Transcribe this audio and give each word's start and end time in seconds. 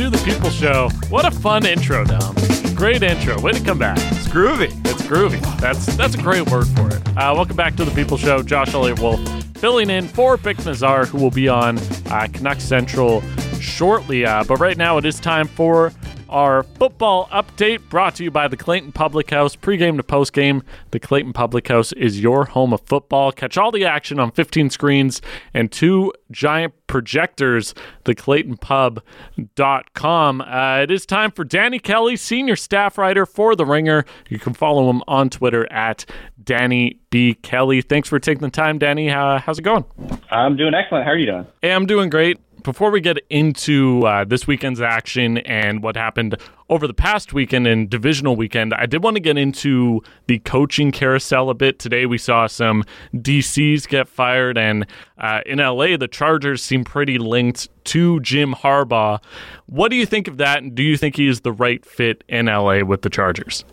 to 0.00 0.08
the 0.08 0.24
People 0.24 0.48
Show. 0.48 0.88
What 1.10 1.26
a 1.26 1.30
fun 1.30 1.66
intro, 1.66 2.06
Dom. 2.06 2.34
Great 2.74 3.02
intro. 3.02 3.38
Way 3.38 3.52
to 3.52 3.62
come 3.62 3.78
back. 3.78 3.98
It's 3.98 4.28
groovy. 4.28 4.70
It's 4.86 5.02
groovy. 5.02 5.38
That's 5.60 5.94
that's 5.94 6.14
a 6.14 6.22
great 6.22 6.50
word 6.50 6.68
for 6.68 6.88
it. 6.88 7.06
Uh, 7.08 7.34
welcome 7.36 7.54
back 7.54 7.76
to 7.76 7.84
the 7.84 7.90
People 7.90 8.16
Show. 8.16 8.42
Josh 8.42 8.72
Elliott 8.72 8.98
Wolfe 8.98 9.20
filling 9.58 9.90
in 9.90 10.08
for 10.08 10.38
Bik 10.38 10.56
Nizzar, 10.56 11.06
who 11.06 11.18
will 11.18 11.30
be 11.30 11.48
on 11.48 11.76
uh, 12.10 12.26
Canuck 12.32 12.62
Central 12.62 13.20
shortly. 13.60 14.24
Uh, 14.24 14.42
but 14.44 14.58
right 14.58 14.78
now, 14.78 14.96
it 14.96 15.04
is 15.04 15.20
time 15.20 15.46
for 15.46 15.92
our 16.30 16.62
football 16.62 17.26
update 17.26 17.88
brought 17.90 18.14
to 18.14 18.24
you 18.24 18.30
by 18.30 18.48
the 18.48 18.56
Clayton 18.56 18.92
Public 18.92 19.30
House. 19.30 19.56
Pre-game 19.56 19.96
to 19.96 20.02
post-game, 20.02 20.62
the 20.92 21.00
Clayton 21.00 21.32
Public 21.32 21.68
House 21.68 21.92
is 21.92 22.20
your 22.20 22.46
home 22.46 22.72
of 22.72 22.80
football. 22.82 23.32
Catch 23.32 23.58
all 23.58 23.70
the 23.70 23.84
action 23.84 24.18
on 24.18 24.30
15 24.30 24.70
screens 24.70 25.20
and 25.52 25.70
two 25.70 26.12
giant 26.30 26.72
projectors, 26.86 27.74
theclaytonpub.com. 28.04 30.40
Uh, 30.40 30.80
it 30.82 30.90
is 30.90 31.04
time 31.04 31.30
for 31.30 31.44
Danny 31.44 31.78
Kelly, 31.78 32.16
senior 32.16 32.56
staff 32.56 32.96
writer 32.96 33.26
for 33.26 33.54
The 33.54 33.66
Ringer. 33.66 34.04
You 34.28 34.38
can 34.38 34.54
follow 34.54 34.88
him 34.88 35.02
on 35.06 35.28
Twitter 35.30 35.70
at 35.72 36.06
Danny 36.42 37.00
B. 37.10 37.34
Kelly. 37.34 37.82
Thanks 37.82 38.08
for 38.08 38.18
taking 38.18 38.42
the 38.42 38.50
time, 38.50 38.78
Danny. 38.78 39.10
Uh, 39.10 39.38
how's 39.38 39.58
it 39.58 39.62
going? 39.62 39.84
I'm 40.30 40.56
doing 40.56 40.74
excellent. 40.74 41.04
How 41.04 41.10
are 41.10 41.18
you 41.18 41.26
doing? 41.26 41.46
Hey, 41.60 41.72
I'm 41.72 41.86
doing 41.86 42.08
great 42.08 42.38
before 42.62 42.90
we 42.90 43.00
get 43.00 43.18
into 43.30 44.06
uh, 44.06 44.24
this 44.24 44.46
weekend's 44.46 44.80
action 44.80 45.38
and 45.38 45.82
what 45.82 45.96
happened 45.96 46.36
over 46.68 46.86
the 46.86 46.94
past 46.94 47.32
weekend 47.32 47.66
and 47.66 47.90
divisional 47.90 48.36
weekend, 48.36 48.74
I 48.74 48.86
did 48.86 49.02
want 49.02 49.16
to 49.16 49.20
get 49.20 49.36
into 49.36 50.02
the 50.26 50.38
coaching 50.40 50.92
carousel 50.92 51.50
a 51.50 51.54
bit. 51.54 51.78
Today 51.78 52.06
we 52.06 52.18
saw 52.18 52.46
some 52.46 52.84
DCs 53.14 53.88
get 53.88 54.08
fired, 54.08 54.56
and 54.56 54.86
uh, 55.18 55.40
in 55.46 55.58
LA, 55.58 55.96
the 55.96 56.08
Chargers 56.08 56.62
seem 56.62 56.84
pretty 56.84 57.18
linked 57.18 57.68
to 57.86 58.20
Jim 58.20 58.54
Harbaugh. 58.54 59.22
What 59.66 59.90
do 59.90 59.96
you 59.96 60.06
think 60.06 60.28
of 60.28 60.36
that? 60.38 60.62
And 60.62 60.74
do 60.74 60.82
you 60.82 60.96
think 60.96 61.16
he 61.16 61.26
is 61.26 61.40
the 61.40 61.52
right 61.52 61.84
fit 61.84 62.24
in 62.28 62.46
LA 62.46 62.80
with 62.84 63.02
the 63.02 63.10
Chargers? 63.10 63.64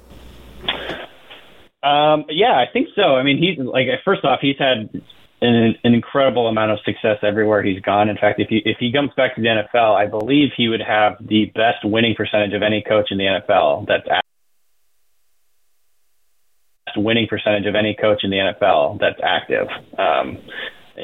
Um, 1.84 2.26
yeah, 2.30 2.54
I 2.54 2.66
think 2.72 2.90
so. 2.96 3.16
I 3.16 3.24
mean, 3.24 3.38
he's 3.38 3.64
like, 3.64 3.88
first 4.04 4.26
off, 4.26 4.40
he's 4.42 4.58
had 4.58 4.90
an, 5.42 5.76
an 5.84 5.94
incredible 5.94 6.48
amount 6.48 6.72
of 6.72 6.80
success 6.84 7.18
everywhere 7.22 7.64
he's 7.64 7.82
gone. 7.82 8.10
In 8.10 8.18
fact, 8.18 8.40
if 8.40 8.50
he 8.50 8.62
if 8.66 8.78
he 8.80 8.92
comes 8.92 9.12
back 9.16 9.36
to 9.36 9.42
the 9.42 9.48
NFL, 9.48 9.96
I 9.96 10.08
believe 10.08 10.50
he 10.56 10.68
would 10.68 10.82
have 10.82 11.18
the 11.20 11.46
best 11.54 11.84
winning 11.84 12.16
percentage 12.16 12.54
of 12.54 12.64
any 12.64 12.84
coach 12.88 13.08
in 13.12 13.18
the 13.18 13.26
NFL. 13.26 13.88
That's 13.88 14.08
winning 16.96 17.28
percentage 17.30 17.68
of 17.68 17.76
any 17.76 17.96
coach 18.00 18.22
in 18.24 18.32
the 18.32 18.38
NFL 18.38 19.00
that's 19.00 19.20
active 19.24 19.68
um, 19.98 20.38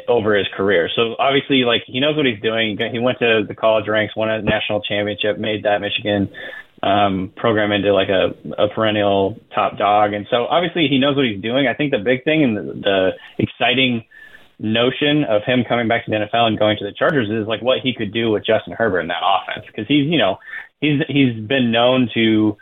over 0.07 0.35
his 0.35 0.47
career. 0.55 0.89
So 0.95 1.15
obviously, 1.19 1.63
like 1.65 1.83
he 1.85 1.99
knows 1.99 2.15
what 2.15 2.25
he's 2.25 2.41
doing. 2.41 2.77
He 2.91 2.99
went 2.99 3.19
to 3.19 3.43
the 3.47 3.55
college 3.55 3.87
ranks, 3.87 4.15
won 4.15 4.29
a 4.29 4.41
national 4.41 4.81
championship, 4.81 5.37
made 5.37 5.63
that 5.63 5.81
Michigan 5.81 6.29
um, 6.81 7.31
program 7.35 7.71
into 7.71 7.93
like 7.93 8.09
a, 8.09 8.33
a 8.61 8.67
perennial 8.73 9.39
top 9.53 9.77
dog. 9.77 10.13
And 10.13 10.27
so 10.29 10.45
obviously 10.45 10.87
he 10.89 10.99
knows 10.99 11.15
what 11.15 11.25
he's 11.25 11.41
doing. 11.41 11.67
I 11.67 11.73
think 11.73 11.91
the 11.91 11.99
big 11.99 12.23
thing 12.23 12.43
and 12.43 12.57
the, 12.57 12.73
the 12.73 13.09
exciting 13.37 14.05
notion 14.59 15.23
of 15.23 15.43
him 15.43 15.63
coming 15.67 15.87
back 15.87 16.05
to 16.05 16.11
the 16.11 16.17
NFL 16.17 16.47
and 16.47 16.59
going 16.59 16.77
to 16.77 16.85
the 16.85 16.93
Chargers 16.93 17.29
is 17.29 17.47
like 17.47 17.61
what 17.61 17.79
he 17.79 17.93
could 17.93 18.13
do 18.13 18.31
with 18.31 18.45
Justin 18.45 18.73
Herbert 18.73 19.01
in 19.01 19.07
that 19.07 19.23
offense 19.23 19.65
because 19.67 19.87
he's 19.87 20.05
you 20.09 20.17
know 20.17 20.37
he's 20.79 21.01
he's 21.07 21.39
been 21.39 21.71
known 21.71 22.09
to 22.13 22.57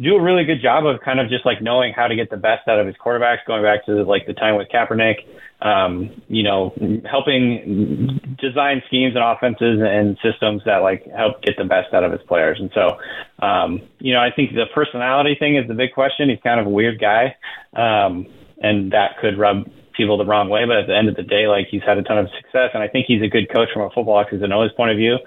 do 0.00 0.16
a 0.16 0.22
really 0.22 0.44
good 0.44 0.60
job 0.60 0.84
of 0.84 1.00
kind 1.00 1.20
of 1.20 1.28
just 1.28 1.46
like 1.46 1.62
knowing 1.62 1.92
how 1.92 2.06
to 2.06 2.16
get 2.16 2.28
the 2.28 2.36
best 2.36 2.68
out 2.68 2.78
of 2.78 2.86
his 2.86 2.96
quarterbacks, 2.96 3.38
going 3.46 3.62
back 3.62 3.86
to 3.86 4.02
like 4.02 4.26
the 4.26 4.34
time 4.34 4.56
with 4.56 4.68
Kaepernick, 4.68 5.16
um, 5.62 6.22
you 6.28 6.42
know, 6.42 6.74
helping 7.08 8.20
design 8.38 8.82
schemes 8.88 9.14
and 9.14 9.24
offenses 9.24 9.80
and 9.80 10.18
systems 10.22 10.62
that 10.66 10.78
like 10.78 11.06
help 11.16 11.40
get 11.42 11.56
the 11.56 11.64
best 11.64 11.94
out 11.94 12.04
of 12.04 12.12
his 12.12 12.20
players. 12.28 12.58
And 12.60 12.70
so, 12.74 12.98
um, 13.44 13.80
you 13.98 14.12
know, 14.12 14.20
I 14.20 14.30
think 14.34 14.52
the 14.52 14.66
personality 14.74 15.36
thing 15.38 15.56
is 15.56 15.66
the 15.68 15.74
big 15.74 15.92
question. 15.92 16.28
He's 16.28 16.40
kind 16.42 16.60
of 16.60 16.66
a 16.66 16.70
weird 16.70 17.00
guy, 17.00 17.36
um, 17.74 18.26
and 18.60 18.92
that 18.92 19.18
could 19.20 19.38
rub 19.38 19.70
people 19.96 20.16
the 20.16 20.24
wrong 20.24 20.48
way. 20.48 20.64
But 20.64 20.76
at 20.78 20.86
the 20.86 20.96
end 20.96 21.08
of 21.08 21.16
the 21.16 21.22
day, 21.22 21.46
like 21.46 21.68
he's 21.68 21.82
had 21.82 21.98
a 21.98 22.02
ton 22.02 22.18
of 22.18 22.28
success, 22.30 22.70
and 22.74 22.82
I 22.82 22.88
think 22.88 23.06
he's 23.06 23.22
a 23.22 23.28
good 23.28 23.48
coach 23.52 23.68
from 23.72 23.82
a 23.82 23.90
football 23.90 24.20
X's 24.20 24.42
and 24.42 24.52
O's 24.52 24.72
point 24.72 24.90
of 24.90 24.96
view. 24.96 25.18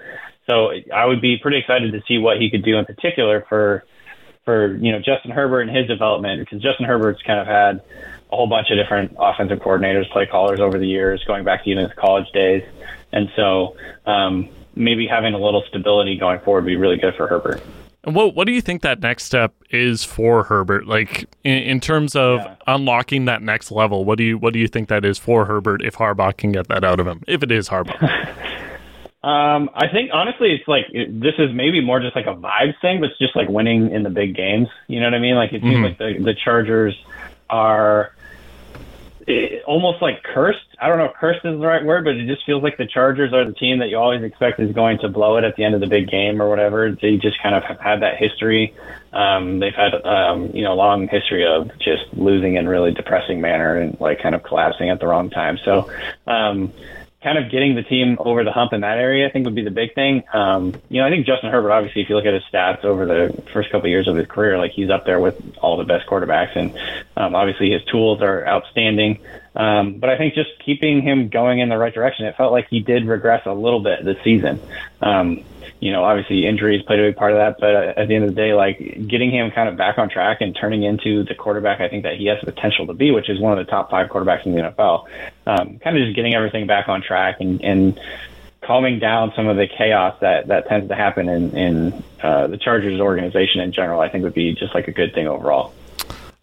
So 0.48 0.72
I 0.92 1.04
would 1.06 1.20
be 1.20 1.38
pretty 1.38 1.58
excited 1.58 1.92
to 1.92 2.00
see 2.08 2.18
what 2.18 2.38
he 2.40 2.50
could 2.50 2.64
do 2.64 2.76
in 2.76 2.84
particular 2.84 3.44
for 3.48 3.84
for 4.44 4.76
you 4.76 4.92
know 4.92 4.98
Justin 4.98 5.30
Herbert 5.30 5.62
and 5.62 5.76
his 5.76 5.86
development 5.86 6.40
because 6.40 6.62
Justin 6.62 6.86
Herbert's 6.86 7.22
kind 7.22 7.40
of 7.40 7.46
had 7.46 7.82
a 8.32 8.36
whole 8.36 8.46
bunch 8.46 8.70
of 8.70 8.78
different 8.78 9.16
offensive 9.18 9.58
coordinators, 9.58 10.10
play 10.10 10.26
callers 10.26 10.60
over 10.60 10.78
the 10.78 10.86
years, 10.86 11.22
going 11.26 11.44
back 11.44 11.64
to 11.64 11.70
even 11.70 11.84
his 11.84 11.92
college 11.98 12.30
days, 12.32 12.62
and 13.12 13.28
so 13.36 13.76
um, 14.06 14.48
maybe 14.74 15.06
having 15.06 15.34
a 15.34 15.38
little 15.38 15.62
stability 15.68 16.16
going 16.16 16.40
forward 16.40 16.64
would 16.64 16.68
be 16.68 16.76
really 16.76 16.96
good 16.96 17.14
for 17.16 17.26
Herbert. 17.26 17.62
And 18.04 18.14
what 18.14 18.34
what 18.34 18.46
do 18.46 18.52
you 18.52 18.62
think 18.62 18.82
that 18.82 19.00
next 19.00 19.24
step 19.24 19.54
is 19.70 20.04
for 20.04 20.44
Herbert? 20.44 20.86
Like 20.86 21.26
in, 21.44 21.58
in 21.58 21.80
terms 21.80 22.16
of 22.16 22.40
yeah. 22.40 22.56
unlocking 22.66 23.26
that 23.26 23.42
next 23.42 23.70
level, 23.70 24.04
what 24.04 24.16
do 24.16 24.24
you 24.24 24.38
what 24.38 24.52
do 24.52 24.58
you 24.58 24.68
think 24.68 24.88
that 24.88 25.04
is 25.04 25.18
for 25.18 25.44
Herbert 25.44 25.82
if 25.82 25.96
Harbaugh 25.96 26.36
can 26.36 26.52
get 26.52 26.68
that 26.68 26.82
out 26.82 26.98
of 26.98 27.06
him? 27.06 27.22
If 27.26 27.42
it 27.42 27.52
is 27.52 27.68
Harbaugh. 27.68 28.00
um, 29.22 29.68
I 29.74 29.88
think 29.92 30.10
honestly, 30.14 30.52
it's 30.52 30.66
like 30.66 30.86
it, 30.90 31.20
this 31.20 31.34
is 31.38 31.50
maybe 31.52 31.84
more 31.84 32.00
just 32.00 32.16
like 32.16 32.26
a 32.26 32.34
vibes 32.34 32.80
thing, 32.80 33.00
but 33.00 33.10
it's 33.10 33.18
just 33.18 33.36
like 33.36 33.48
winning 33.48 33.90
in 33.90 34.02
the 34.02 34.10
big 34.10 34.34
games. 34.34 34.68
You 34.86 35.00
know 35.00 35.06
what 35.06 35.14
I 35.14 35.18
mean? 35.18 35.34
Like 35.34 35.52
it 35.52 35.60
seems 35.60 35.74
mm-hmm. 35.74 35.84
like 35.84 35.98
the 35.98 36.24
the 36.24 36.34
Chargers 36.34 36.96
are 37.50 38.14
it, 39.30 39.62
almost 39.64 40.02
like 40.02 40.22
cursed. 40.22 40.58
I 40.80 40.88
don't 40.88 40.98
know 40.98 41.06
if 41.06 41.14
cursed 41.14 41.44
is 41.44 41.58
the 41.58 41.66
right 41.66 41.84
word, 41.84 42.04
but 42.04 42.16
it 42.16 42.26
just 42.26 42.44
feels 42.44 42.62
like 42.62 42.76
the 42.76 42.86
Chargers 42.86 43.32
are 43.32 43.44
the 43.44 43.52
team 43.52 43.78
that 43.78 43.88
you 43.88 43.96
always 43.96 44.22
expect 44.22 44.60
is 44.60 44.72
going 44.72 44.98
to 44.98 45.08
blow 45.08 45.36
it 45.36 45.44
at 45.44 45.56
the 45.56 45.64
end 45.64 45.74
of 45.74 45.80
the 45.80 45.86
big 45.86 46.08
game 46.08 46.42
or 46.42 46.48
whatever. 46.48 46.90
They 47.00 47.16
just 47.16 47.40
kind 47.42 47.54
of 47.54 47.62
have 47.64 47.80
had 47.80 48.02
that 48.02 48.16
history. 48.16 48.74
Um, 49.12 49.58
they've 49.58 49.74
had, 49.74 49.94
um, 50.04 50.50
you 50.54 50.62
know, 50.62 50.74
long 50.74 51.08
history 51.08 51.46
of 51.46 51.70
just 51.78 52.04
losing 52.12 52.56
in 52.56 52.68
really 52.68 52.92
depressing 52.92 53.40
manner 53.40 53.76
and 53.76 53.98
like 54.00 54.20
kind 54.20 54.34
of 54.34 54.42
collapsing 54.42 54.90
at 54.90 55.00
the 55.00 55.06
wrong 55.06 55.30
time. 55.30 55.58
So, 55.64 55.90
um, 56.26 56.72
kind 57.22 57.36
of 57.36 57.50
getting 57.50 57.74
the 57.74 57.82
team 57.82 58.16
over 58.18 58.44
the 58.44 58.52
hump 58.52 58.72
in 58.72 58.80
that 58.80 58.98
area, 58.98 59.28
I 59.28 59.30
think 59.30 59.44
would 59.44 59.54
be 59.54 59.64
the 59.64 59.70
big 59.70 59.94
thing. 59.94 60.22
Um, 60.32 60.74
you 60.88 61.00
know, 61.00 61.06
I 61.06 61.10
think 61.10 61.26
Justin 61.26 61.50
Herbert, 61.50 61.70
obviously, 61.70 62.02
if 62.02 62.08
you 62.08 62.16
look 62.16 62.24
at 62.24 62.32
his 62.32 62.42
stats 62.50 62.84
over 62.84 63.04
the 63.04 63.42
first 63.52 63.70
couple 63.70 63.86
of 63.86 63.90
years 63.90 64.08
of 64.08 64.16
his 64.16 64.26
career, 64.26 64.56
like 64.56 64.72
he's 64.72 64.88
up 64.88 65.04
there 65.04 65.20
with 65.20 65.36
all 65.58 65.76
the 65.76 65.84
best 65.84 66.06
quarterbacks, 66.06 66.56
and 66.56 66.74
um, 67.16 67.34
obviously 67.34 67.70
his 67.70 67.84
tools 67.84 68.22
are 68.22 68.46
outstanding. 68.46 69.20
Um, 69.54 69.98
but 69.98 70.08
I 70.08 70.16
think 70.16 70.34
just 70.34 70.50
keeping 70.64 71.02
him 71.02 71.28
going 71.28 71.58
in 71.58 71.68
the 71.68 71.76
right 71.76 71.92
direction, 71.92 72.24
it 72.24 72.36
felt 72.36 72.52
like 72.52 72.68
he 72.70 72.80
did 72.80 73.04
regress 73.06 73.42
a 73.44 73.52
little 73.52 73.80
bit 73.80 74.04
this 74.04 74.16
season. 74.24 74.60
Um, 75.02 75.44
you 75.80 75.92
know, 75.92 76.04
obviously 76.04 76.46
injuries 76.46 76.82
played 76.82 77.00
a 77.00 77.08
big 77.08 77.16
part 77.16 77.32
of 77.32 77.38
that, 77.38 77.56
but 77.58 77.98
at 77.98 78.06
the 78.06 78.14
end 78.14 78.24
of 78.24 78.30
the 78.30 78.36
day, 78.36 78.52
like 78.52 78.78
getting 79.08 79.30
him 79.30 79.50
kind 79.50 79.68
of 79.68 79.76
back 79.76 79.96
on 79.98 80.10
track 80.10 80.42
and 80.42 80.54
turning 80.54 80.82
into 80.82 81.24
the 81.24 81.34
quarterback 81.34 81.80
I 81.80 81.88
think 81.88 82.02
that 82.02 82.16
he 82.16 82.26
has 82.26 82.38
the 82.44 82.52
potential 82.52 82.86
to 82.86 82.92
be, 82.92 83.10
which 83.10 83.30
is 83.30 83.40
one 83.40 83.58
of 83.58 83.64
the 83.64 83.70
top 83.70 83.90
five 83.90 84.10
quarterbacks 84.10 84.44
in 84.44 84.54
the 84.54 84.60
NFL. 84.60 85.06
Um, 85.50 85.80
kind 85.80 85.96
of 85.96 86.04
just 86.04 86.14
getting 86.14 86.34
everything 86.34 86.68
back 86.68 86.88
on 86.88 87.02
track 87.02 87.40
and, 87.40 87.60
and 87.64 88.00
calming 88.60 89.00
down 89.00 89.32
some 89.34 89.48
of 89.48 89.56
the 89.56 89.66
chaos 89.66 90.16
that, 90.20 90.46
that 90.46 90.68
tends 90.68 90.86
to 90.88 90.94
happen 90.94 91.28
in, 91.28 91.56
in 91.56 92.04
uh, 92.22 92.46
the 92.46 92.56
Chargers 92.56 93.00
organization 93.00 93.60
in 93.60 93.72
general, 93.72 94.00
I 94.00 94.08
think 94.08 94.22
would 94.22 94.34
be 94.34 94.54
just 94.54 94.76
like 94.76 94.86
a 94.86 94.92
good 94.92 95.12
thing 95.12 95.26
overall. 95.26 95.72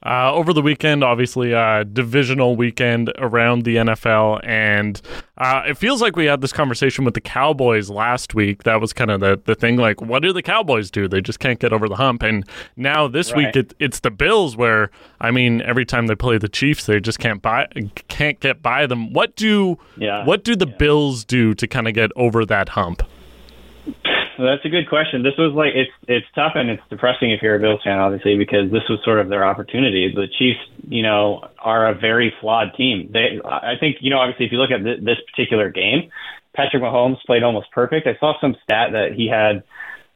Uh, 0.05 0.31
over 0.31 0.53
the 0.53 0.61
weekend, 0.61 1.03
obviously, 1.03 1.55
uh, 1.55 1.83
divisional 1.83 2.55
weekend 2.55 3.11
around 3.17 3.63
the 3.63 3.77
NFL, 3.77 4.39
and 4.43 5.01
uh, 5.39 5.63
it 5.67 5.75
feels 5.75 6.03
like 6.03 6.15
we 6.15 6.25
had 6.25 6.39
this 6.39 6.53
conversation 6.53 7.03
with 7.03 7.15
the 7.15 7.21
Cowboys 7.21 7.89
last 7.89 8.35
week. 8.35 8.61
That 8.63 8.79
was 8.79 8.93
kind 8.93 9.09
of 9.09 9.21
the, 9.21 9.41
the 9.45 9.55
thing. 9.55 9.77
Like, 9.77 9.99
what 9.99 10.21
do 10.21 10.31
the 10.31 10.43
Cowboys 10.43 10.91
do? 10.91 11.07
They 11.07 11.19
just 11.19 11.39
can't 11.39 11.59
get 11.59 11.73
over 11.73 11.89
the 11.89 11.95
hump. 11.95 12.21
And 12.21 12.47
now 12.75 13.07
this 13.07 13.31
right. 13.31 13.47
week, 13.47 13.55
it, 13.55 13.73
it's 13.79 14.01
the 14.01 14.11
Bills, 14.11 14.55
where 14.55 14.91
I 15.19 15.31
mean, 15.31 15.63
every 15.63 15.85
time 15.85 16.05
they 16.05 16.15
play 16.15 16.37
the 16.37 16.49
Chiefs, 16.49 16.85
they 16.85 16.99
just 16.99 17.17
can't 17.17 17.41
buy 17.41 17.67
can't 18.07 18.39
get 18.39 18.61
by 18.61 18.85
them. 18.85 19.13
What 19.13 19.35
do 19.35 19.79
yeah. 19.97 20.23
what 20.25 20.43
do 20.43 20.55
the 20.55 20.67
yeah. 20.67 20.77
Bills 20.77 21.25
do 21.25 21.55
to 21.55 21.67
kind 21.67 21.87
of 21.87 21.95
get 21.95 22.11
over 22.15 22.45
that 22.45 22.69
hump? 22.69 23.01
That's 24.43 24.65
a 24.65 24.69
good 24.69 24.89
question. 24.89 25.23
This 25.23 25.37
was 25.37 25.53
like 25.53 25.73
it's 25.75 25.91
it's 26.07 26.25
tough 26.35 26.53
and 26.55 26.69
it's 26.69 26.81
depressing 26.89 27.31
if 27.31 27.41
you're 27.41 27.55
a 27.55 27.59
Bills 27.59 27.81
fan, 27.83 27.99
obviously, 27.99 28.37
because 28.37 28.71
this 28.71 28.83
was 28.89 28.99
sort 29.03 29.19
of 29.19 29.29
their 29.29 29.45
opportunity. 29.45 30.11
The 30.13 30.27
Chiefs, 30.37 30.59
you 30.87 31.03
know, 31.03 31.47
are 31.59 31.87
a 31.89 31.95
very 31.95 32.33
flawed 32.41 32.73
team. 32.75 33.09
They, 33.11 33.39
I 33.45 33.73
think, 33.79 33.97
you 34.01 34.09
know, 34.09 34.19
obviously, 34.19 34.45
if 34.45 34.51
you 34.51 34.57
look 34.57 34.71
at 34.71 34.83
th- 34.83 35.03
this 35.03 35.17
particular 35.33 35.69
game, 35.69 36.09
Patrick 36.55 36.83
Mahomes 36.83 37.17
played 37.25 37.43
almost 37.43 37.71
perfect. 37.71 38.07
I 38.07 38.17
saw 38.19 38.33
some 38.41 38.55
stat 38.63 38.91
that 38.93 39.13
he 39.15 39.27
had 39.27 39.63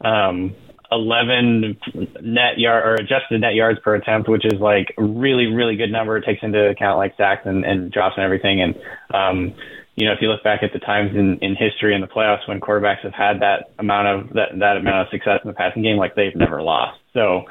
um, 0.03 0.55
11 0.91 1.77
net 2.21 2.57
yard 2.57 2.85
or 2.85 2.95
adjusted 2.95 3.39
net 3.39 3.53
yards 3.53 3.79
per 3.79 3.95
attempt, 3.95 4.27
which 4.27 4.45
is 4.45 4.59
like 4.59 4.93
a 4.97 5.03
really, 5.03 5.45
really 5.45 5.75
good 5.77 5.91
number. 5.91 6.17
It 6.17 6.25
takes 6.25 6.43
into 6.43 6.69
account 6.69 6.97
like 6.97 7.15
sacks 7.15 7.43
and, 7.45 7.63
and 7.63 7.91
drops 7.91 8.15
and 8.17 8.25
everything. 8.25 8.61
And 8.61 8.75
um, 9.13 9.53
you 10.01 10.07
know, 10.07 10.13
if 10.13 10.19
you 10.19 10.29
look 10.29 10.43
back 10.43 10.63
at 10.63 10.73
the 10.73 10.79
times 10.79 11.11
in, 11.13 11.37
in 11.43 11.55
history 11.55 11.93
in 11.93 12.01
the 12.01 12.07
playoffs 12.07 12.47
when 12.47 12.59
quarterbacks 12.59 13.03
have 13.03 13.13
had 13.13 13.39
that 13.41 13.69
amount 13.77 14.07
of 14.07 14.33
that, 14.33 14.57
that 14.57 14.77
amount 14.77 15.05
of 15.05 15.11
success 15.11 15.41
in 15.43 15.47
the 15.47 15.53
passing 15.53 15.83
game, 15.83 15.97
like 15.97 16.15
they've 16.15 16.35
never 16.35 16.59
lost. 16.63 16.97
So 17.13 17.43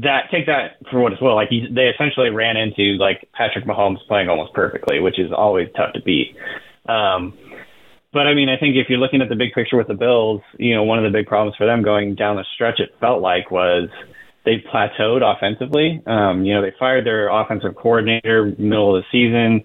that 0.00 0.32
take 0.32 0.46
that 0.46 0.80
for 0.90 1.00
what 1.00 1.12
it's 1.12 1.20
worth. 1.20 1.34
Like 1.34 1.50
he, 1.50 1.68
they 1.70 1.88
essentially 1.92 2.30
ran 2.30 2.56
into 2.56 2.96
like 2.96 3.28
Patrick 3.34 3.66
Mahomes 3.66 3.98
playing 4.08 4.30
almost 4.30 4.54
perfectly, 4.54 5.00
which 5.00 5.18
is 5.18 5.32
always 5.36 5.68
tough 5.76 5.92
to 5.92 6.00
beat. 6.00 6.34
Um, 6.88 7.36
but 8.10 8.26
I 8.26 8.32
mean, 8.32 8.48
I 8.48 8.56
think 8.56 8.76
if 8.76 8.88
you're 8.88 8.98
looking 8.98 9.20
at 9.20 9.28
the 9.28 9.36
big 9.36 9.52
picture 9.52 9.76
with 9.76 9.88
the 9.88 10.00
Bills, 10.00 10.40
you 10.58 10.74
know, 10.74 10.84
one 10.84 10.96
of 10.96 11.04
the 11.04 11.14
big 11.14 11.26
problems 11.26 11.56
for 11.58 11.66
them 11.66 11.82
going 11.82 12.14
down 12.14 12.36
the 12.36 12.44
stretch, 12.54 12.80
it 12.80 12.88
felt 13.00 13.20
like 13.20 13.50
was 13.50 13.90
they 14.46 14.64
plateaued 14.72 15.20
offensively. 15.20 16.00
Um, 16.06 16.42
you 16.46 16.54
know, 16.54 16.62
they 16.62 16.72
fired 16.78 17.04
their 17.04 17.28
offensive 17.28 17.74
coordinator 17.76 18.54
middle 18.58 18.96
of 18.96 19.04
the 19.04 19.06
season, 19.12 19.62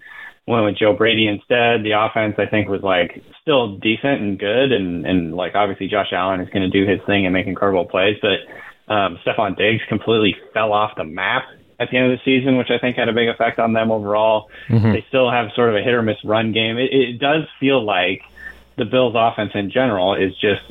went 0.47 0.65
with 0.65 0.77
Joe 0.77 0.93
Brady 0.93 1.27
instead. 1.27 1.83
The 1.83 1.93
offense, 1.97 2.35
I 2.37 2.45
think, 2.45 2.69
was 2.69 2.81
like 2.81 3.23
still 3.41 3.77
decent 3.77 4.21
and 4.21 4.39
good, 4.39 4.71
and 4.71 5.05
and 5.05 5.35
like 5.35 5.55
obviously 5.55 5.87
Josh 5.87 6.11
Allen 6.11 6.41
is 6.41 6.49
going 6.49 6.69
to 6.69 6.69
do 6.69 6.89
his 6.89 7.01
thing 7.05 7.25
and 7.25 7.33
make 7.33 7.47
incredible 7.47 7.85
plays, 7.85 8.17
but 8.21 8.93
um, 8.93 9.17
Stefon 9.25 9.57
Diggs 9.57 9.81
completely 9.89 10.35
fell 10.53 10.71
off 10.73 10.95
the 10.95 11.03
map 11.03 11.45
at 11.79 11.89
the 11.89 11.97
end 11.97 12.11
of 12.11 12.19
the 12.19 12.23
season, 12.23 12.57
which 12.57 12.69
I 12.69 12.77
think 12.77 12.95
had 12.95 13.09
a 13.09 13.13
big 13.13 13.27
effect 13.27 13.59
on 13.59 13.73
them 13.73 13.91
overall. 13.91 14.49
Mm-hmm. 14.67 14.93
They 14.93 15.05
still 15.07 15.29
have 15.29 15.51
sort 15.55 15.69
of 15.69 15.75
a 15.75 15.81
hit 15.81 15.93
or 15.93 16.01
miss 16.01 16.23
run 16.23 16.51
game. 16.51 16.77
It, 16.77 16.93
it 16.93 17.19
does 17.19 17.43
feel 17.59 17.83
like 17.83 18.21
the 18.77 18.85
Bills' 18.85 19.15
offense 19.17 19.51
in 19.55 19.71
general 19.71 20.15
is 20.15 20.35
just 20.37 20.61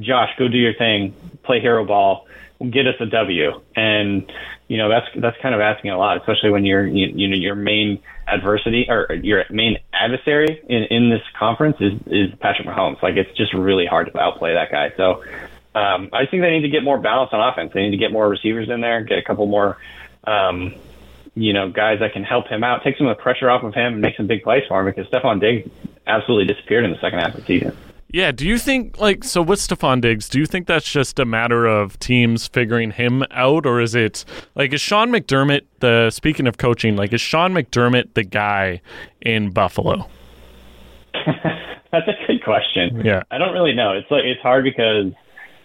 Josh, 0.00 0.30
go 0.38 0.48
do 0.48 0.58
your 0.58 0.74
thing, 0.74 1.14
play 1.42 1.60
hero 1.60 1.84
ball, 1.84 2.26
get 2.70 2.86
us 2.86 2.94
a 3.00 3.06
W, 3.06 3.60
and 3.76 4.30
you 4.68 4.78
know 4.78 4.88
that's 4.88 5.06
that's 5.16 5.36
kind 5.40 5.54
of 5.54 5.60
asking 5.60 5.90
a 5.90 5.98
lot, 5.98 6.16
especially 6.18 6.50
when 6.50 6.64
you're 6.64 6.86
you, 6.86 7.06
you 7.06 7.28
know 7.28 7.36
your 7.36 7.54
main 7.54 8.00
adversity 8.26 8.86
or 8.88 9.12
your 9.14 9.44
main 9.50 9.78
adversary 9.92 10.60
in 10.68 10.84
in 10.84 11.10
this 11.10 11.22
conference 11.38 11.76
is 11.80 11.94
is 12.06 12.34
Patrick 12.40 12.66
Mahomes. 12.66 13.02
Like 13.02 13.16
it's 13.16 13.36
just 13.36 13.54
really 13.54 13.86
hard 13.86 14.12
to 14.12 14.18
outplay 14.18 14.54
that 14.54 14.70
guy. 14.70 14.92
So. 14.96 15.24
Um, 15.76 16.10
I 16.12 16.26
think 16.26 16.40
they 16.40 16.50
need 16.50 16.60
to 16.60 16.68
get 16.68 16.84
more 16.84 17.00
balance 17.00 17.30
on 17.32 17.40
offense. 17.40 17.72
They 17.74 17.82
need 17.82 17.90
to 17.90 17.96
get 17.96 18.12
more 18.12 18.28
receivers 18.28 18.70
in 18.70 18.80
there, 18.80 19.02
get 19.02 19.18
a 19.18 19.22
couple 19.22 19.44
more 19.46 19.76
um, 20.22 20.72
you 21.34 21.52
know, 21.52 21.70
guys 21.70 21.98
that 22.00 22.12
can 22.12 22.22
help 22.22 22.46
him 22.46 22.62
out, 22.62 22.82
take 22.82 22.96
some 22.96 23.06
of 23.06 23.16
the 23.16 23.22
pressure 23.22 23.50
off 23.50 23.62
of 23.64 23.74
him, 23.74 23.94
and 23.94 24.00
make 24.00 24.16
some 24.16 24.26
big 24.26 24.42
plays 24.42 24.62
for 24.68 24.80
him 24.80 24.86
because 24.86 25.10
Stefon 25.10 25.40
Diggs 25.40 25.68
absolutely 26.06 26.52
disappeared 26.52 26.84
in 26.84 26.92
the 26.92 26.98
second 26.98 27.18
half 27.18 27.34
of 27.34 27.40
the 27.40 27.46
season. 27.46 27.76
Yeah, 28.14 28.30
do 28.30 28.46
you 28.46 28.58
think 28.58 29.00
like 29.00 29.24
so 29.24 29.42
with 29.42 29.58
Stefon 29.58 30.00
Diggs, 30.00 30.28
do 30.28 30.38
you 30.38 30.46
think 30.46 30.68
that's 30.68 30.88
just 30.88 31.18
a 31.18 31.24
matter 31.24 31.66
of 31.66 31.98
teams 31.98 32.46
figuring 32.46 32.92
him 32.92 33.24
out 33.32 33.66
or 33.66 33.80
is 33.80 33.96
it 33.96 34.24
like 34.54 34.72
is 34.72 34.80
Sean 34.80 35.10
McDermott 35.10 35.62
the 35.80 36.10
speaking 36.10 36.46
of 36.46 36.56
coaching, 36.56 36.94
like 36.94 37.12
is 37.12 37.20
Sean 37.20 37.52
McDermott 37.52 38.14
the 38.14 38.22
guy 38.22 38.80
in 39.20 39.50
Buffalo? 39.50 40.08
that's 41.12 42.06
a 42.06 42.14
good 42.28 42.44
question. 42.44 43.04
Yeah. 43.04 43.24
I 43.32 43.38
don't 43.38 43.52
really 43.52 43.74
know. 43.74 43.94
It's 43.94 44.08
like 44.12 44.22
it's 44.22 44.40
hard 44.42 44.62
because 44.62 45.12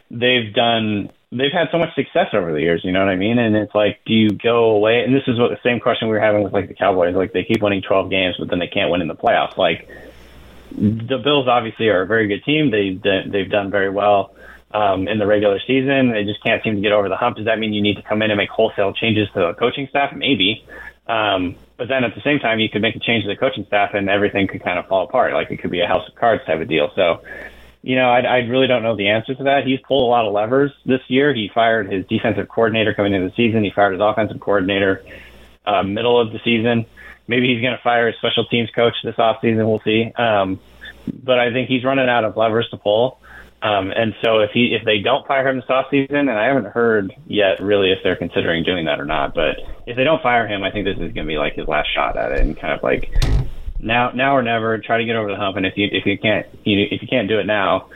they've 0.09 0.51
done 0.51 1.11
they've 1.31 1.53
had 1.53 1.67
so 1.71 1.77
much 1.77 1.93
success 1.93 2.29
over 2.33 2.51
the 2.51 2.61
years, 2.61 2.81
you 2.83 2.91
know 2.91 3.05
what 3.05 3.09
I 3.09 3.15
mean? 3.15 3.37
And 3.37 3.55
it's 3.55 3.75
like, 3.75 3.99
do 4.07 4.13
you 4.15 4.31
go 4.31 4.71
away? 4.71 5.03
And 5.03 5.13
this 5.13 5.27
is 5.27 5.37
what 5.37 5.51
the 5.51 5.59
same 5.61 5.79
question 5.79 6.07
we 6.07 6.15
were 6.15 6.19
having 6.19 6.41
with 6.41 6.53
like 6.53 6.67
the 6.67 6.73
Cowboys. 6.73 7.13
Like 7.13 7.31
they 7.31 7.43
keep 7.43 7.61
winning 7.61 7.83
12 7.83 8.09
games, 8.09 8.37
but 8.39 8.49
then 8.49 8.57
they 8.57 8.65
can't 8.65 8.89
win 8.89 9.01
in 9.03 9.07
the 9.07 9.13
playoffs. 9.13 9.55
Like 9.55 9.87
the 10.71 11.17
Bills 11.17 11.47
obviously 11.47 11.87
are 11.89 12.01
a 12.01 12.07
very 12.07 12.27
good 12.27 12.43
team. 12.43 12.71
They 12.71 12.99
they've 13.29 13.49
done 13.49 13.71
very 13.71 13.89
well 13.89 14.35
um, 14.71 15.07
in 15.07 15.19
the 15.19 15.27
regular 15.27 15.59
season. 15.65 16.11
They 16.11 16.23
just 16.23 16.43
can't 16.43 16.63
seem 16.63 16.75
to 16.75 16.81
get 16.81 16.91
over 16.91 17.09
the 17.09 17.17
hump. 17.17 17.37
Does 17.37 17.45
that 17.45 17.59
mean 17.59 17.73
you 17.73 17.81
need 17.81 17.95
to 17.95 18.03
come 18.03 18.21
in 18.21 18.31
and 18.31 18.37
make 18.37 18.49
wholesale 18.49 18.93
changes 18.93 19.27
to 19.33 19.39
the 19.39 19.53
coaching 19.53 19.87
staff? 19.89 20.13
Maybe. 20.15 20.63
Um, 21.07 21.55
but 21.77 21.87
then 21.87 22.03
at 22.03 22.13
the 22.13 22.21
same 22.21 22.39
time, 22.39 22.59
you 22.59 22.69
could 22.69 22.81
make 22.81 22.95
a 22.95 22.99
change 22.99 23.23
to 23.23 23.29
the 23.29 23.35
coaching 23.35 23.65
staff 23.65 23.93
and 23.93 24.09
everything 24.09 24.47
could 24.47 24.63
kind 24.63 24.77
of 24.77 24.87
fall 24.87 25.05
apart. 25.05 25.33
Like 25.33 25.49
it 25.49 25.57
could 25.57 25.71
be 25.71 25.81
a 25.81 25.87
house 25.87 26.07
of 26.07 26.15
cards 26.15 26.45
type 26.45 26.61
of 26.61 26.67
deal. 26.67 26.91
So 26.95 27.23
you 27.81 27.95
know, 27.95 28.09
I, 28.09 28.19
I 28.19 28.37
really 28.39 28.67
don't 28.67 28.83
know 28.83 28.95
the 28.95 29.07
answer 29.07 29.33
to 29.35 29.43
that. 29.43 29.65
He's 29.65 29.79
pulled 29.79 30.03
a 30.03 30.07
lot 30.07 30.25
of 30.25 30.33
levers 30.33 30.71
this 30.85 31.01
year. 31.07 31.33
He 31.33 31.49
fired 31.53 31.91
his 31.91 32.05
defensive 32.07 32.49
coordinator 32.49 32.93
coming 32.93 33.13
into 33.13 33.29
the 33.29 33.35
season. 33.35 33.63
He 33.63 33.71
fired 33.71 33.93
his 33.93 34.01
offensive 34.01 34.39
coordinator 34.39 35.03
uh, 35.65 35.83
middle 35.83 36.19
of 36.19 36.33
the 36.33 36.39
season. 36.43 36.85
Maybe 37.29 37.53
he's 37.53 37.61
going 37.61 37.77
to 37.77 37.81
fire 37.83 38.07
his 38.07 38.15
special 38.17 38.45
teams 38.45 38.71
coach 38.71 38.95
this 39.03 39.15
offseason. 39.15 39.65
We'll 39.67 39.81
see. 39.81 40.11
Um, 40.17 40.59
but 41.23 41.39
I 41.39 41.53
think 41.53 41.69
he's 41.69 41.83
running 41.83 42.09
out 42.09 42.25
of 42.25 42.35
levers 42.35 42.67
to 42.71 42.77
pull. 42.77 43.19
Um, 43.61 43.91
and 43.91 44.15
so 44.23 44.39
if 44.39 44.51
he 44.51 44.73
if 44.73 44.83
they 44.83 44.99
don't 44.99 45.27
fire 45.27 45.47
him 45.47 45.57
this 45.57 45.65
offseason, 45.65 46.15
and 46.15 46.31
I 46.31 46.45
haven't 46.45 46.67
heard 46.67 47.13
yet 47.27 47.59
really 47.59 47.91
if 47.91 47.99
they're 48.03 48.15
considering 48.15 48.63
doing 48.63 48.85
that 48.85 48.99
or 48.99 49.05
not, 49.05 49.35
but 49.35 49.57
if 49.85 49.95
they 49.95 50.03
don't 50.03 50.23
fire 50.23 50.47
him, 50.47 50.63
I 50.63 50.71
think 50.71 50.85
this 50.85 50.95
is 50.95 51.13
going 51.13 51.25
to 51.25 51.25
be 51.25 51.37
like 51.37 51.53
his 51.53 51.67
last 51.67 51.93
shot 51.93 52.17
at 52.17 52.31
it 52.31 52.39
and 52.39 52.57
kind 52.57 52.73
of 52.73 52.81
like 52.81 53.13
now 53.79 54.11
now 54.11 54.35
or 54.35 54.41
never. 54.41 54.77
Try 54.79 54.97
to 54.97 55.05
get 55.05 55.15
over 55.17 55.29
the 55.29 55.35
hump, 55.35 55.57
and 55.57 55.65
if 55.65 55.77
you 55.77 55.89
if 55.91 56.05
you 56.05 56.17
can't 56.17 56.47
you 56.63 56.87
if 56.89 57.01
you 57.01 57.07
can't 57.07 57.27
do 57.27 57.37
it 57.37 57.45
now, 57.45 57.89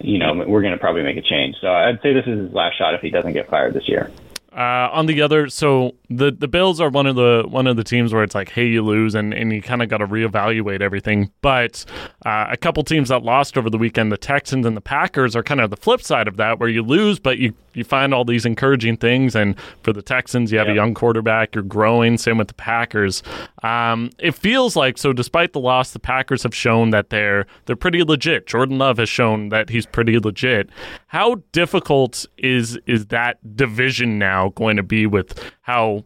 you 0.00 0.18
know 0.18 0.34
we're 0.46 0.62
going 0.62 0.74
to 0.74 0.78
probably 0.78 1.02
make 1.02 1.16
a 1.16 1.22
change. 1.22 1.56
So 1.60 1.72
I'd 1.72 2.00
say 2.02 2.12
this 2.12 2.26
is 2.26 2.38
his 2.38 2.52
last 2.52 2.76
shot 2.76 2.94
if 2.94 3.00
he 3.00 3.08
doesn't 3.08 3.32
get 3.32 3.48
fired 3.48 3.72
this 3.72 3.88
year. 3.88 4.10
Uh, 4.56 4.88
on 4.90 5.04
the 5.04 5.20
other, 5.20 5.50
so 5.50 5.94
the 6.10 6.30
the 6.30 6.48
Bills 6.48 6.80
are 6.80 6.88
one 6.88 7.06
of 7.06 7.16
the 7.16 7.44
one 7.48 7.66
of 7.66 7.76
the 7.76 7.84
teams 7.84 8.12
where 8.12 8.22
it's 8.22 8.34
like, 8.34 8.50
hey, 8.50 8.66
you 8.66 8.82
lose, 8.82 9.14
and, 9.14 9.32
and 9.32 9.52
you 9.52 9.62
kind 9.62 9.82
of 9.82 9.88
got 9.88 9.98
to 9.98 10.06
reevaluate 10.06 10.80
everything. 10.80 11.30
But 11.42 11.84
uh, 12.24 12.46
a 12.50 12.56
couple 12.56 12.82
teams 12.82 13.10
that 13.10 13.22
lost 13.22 13.56
over 13.56 13.70
the 13.70 13.78
weekend, 13.78 14.10
the 14.10 14.16
Texans 14.16 14.66
and 14.66 14.76
the 14.76 14.80
Packers, 14.80 15.36
are 15.36 15.42
kind 15.42 15.60
of 15.60 15.70
the 15.70 15.76
flip 15.76 16.02
side 16.02 16.28
of 16.28 16.36
that, 16.36 16.58
where 16.58 16.68
you 16.68 16.82
lose, 16.82 17.18
but 17.18 17.38
you 17.38 17.54
you 17.74 17.84
find 17.84 18.12
all 18.12 18.24
these 18.24 18.44
encouraging 18.44 18.96
things. 18.96 19.36
And 19.36 19.54
for 19.82 19.92
the 19.92 20.02
Texans, 20.02 20.50
you 20.50 20.58
have 20.58 20.68
a 20.68 20.74
young 20.74 20.94
quarterback, 20.94 21.54
you're 21.54 21.62
growing. 21.62 22.18
Same 22.18 22.38
with 22.38 22.48
the 22.48 22.54
Packers. 22.54 23.22
Um, 23.62 24.10
it 24.18 24.34
feels 24.34 24.76
like 24.76 24.98
so. 24.98 25.12
Despite 25.12 25.52
the 25.52 25.60
loss, 25.60 25.92
the 25.92 25.98
Packers 26.00 26.42
have 26.42 26.54
shown 26.54 26.90
that 26.90 27.10
they're 27.10 27.46
they're 27.66 27.76
pretty 27.76 28.02
legit. 28.02 28.46
Jordan 28.46 28.78
Love 28.78 28.98
has 28.98 29.08
shown 29.08 29.50
that 29.50 29.70
he's 29.70 29.86
pretty 29.86 30.18
legit. 30.18 30.70
How 31.08 31.36
difficult 31.52 32.26
is 32.38 32.78
is 32.86 33.06
that 33.06 33.56
division 33.56 34.18
now? 34.18 34.50
going 34.56 34.76
to 34.76 34.82
be 34.82 35.06
with 35.06 35.52
how 35.66 36.04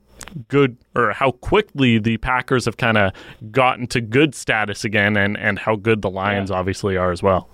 good 0.48 0.78
or 0.96 1.12
how 1.12 1.32
quickly 1.32 1.98
the 1.98 2.16
Packers 2.16 2.64
have 2.64 2.78
kind 2.78 2.96
of 2.96 3.12
gotten 3.50 3.86
to 3.88 4.00
good 4.00 4.34
status 4.34 4.84
again 4.84 5.18
and, 5.18 5.36
and 5.36 5.58
how 5.58 5.76
good 5.76 6.00
the 6.00 6.08
Lions 6.08 6.48
yeah. 6.48 6.56
obviously 6.56 6.96
are 6.96 7.12
as 7.12 7.22
well. 7.22 7.46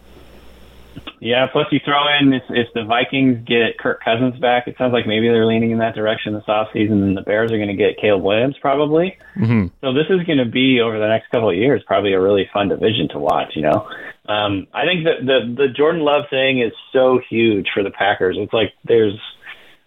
Yeah, 1.18 1.46
plus 1.50 1.66
you 1.72 1.80
throw 1.84 2.04
in 2.20 2.32
if, 2.32 2.44
if 2.48 2.68
the 2.74 2.84
Vikings 2.84 3.44
get 3.44 3.76
Kirk 3.78 4.04
Cousins 4.04 4.38
back, 4.38 4.68
it 4.68 4.76
sounds 4.78 4.92
like 4.92 5.04
maybe 5.04 5.26
they're 5.26 5.46
leaning 5.46 5.72
in 5.72 5.78
that 5.78 5.96
direction 5.96 6.32
this 6.32 6.44
offseason, 6.48 7.02
and 7.02 7.16
the 7.16 7.22
Bears 7.22 7.50
are 7.50 7.56
going 7.56 7.68
to 7.68 7.74
get 7.74 7.98
Caleb 8.00 8.22
Williams 8.22 8.54
probably. 8.60 9.18
Mm-hmm. 9.36 9.66
So 9.80 9.92
this 9.92 10.06
is 10.08 10.24
going 10.26 10.38
to 10.38 10.46
be 10.46 10.80
over 10.80 11.00
the 11.00 11.08
next 11.08 11.28
couple 11.30 11.50
of 11.50 11.56
years 11.56 11.82
probably 11.88 12.12
a 12.12 12.20
really 12.20 12.48
fun 12.52 12.68
division 12.68 13.08
to 13.10 13.18
watch. 13.18 13.56
You 13.56 13.62
know, 13.62 13.88
um, 14.28 14.68
I 14.72 14.84
think 14.84 15.04
that 15.04 15.26
the 15.26 15.54
the 15.56 15.68
Jordan 15.68 16.02
Love 16.02 16.26
thing 16.30 16.60
is 16.60 16.72
so 16.92 17.18
huge 17.28 17.66
for 17.74 17.82
the 17.82 17.90
Packers. 17.90 18.36
It's 18.38 18.52
like 18.52 18.72
there's 18.84 19.18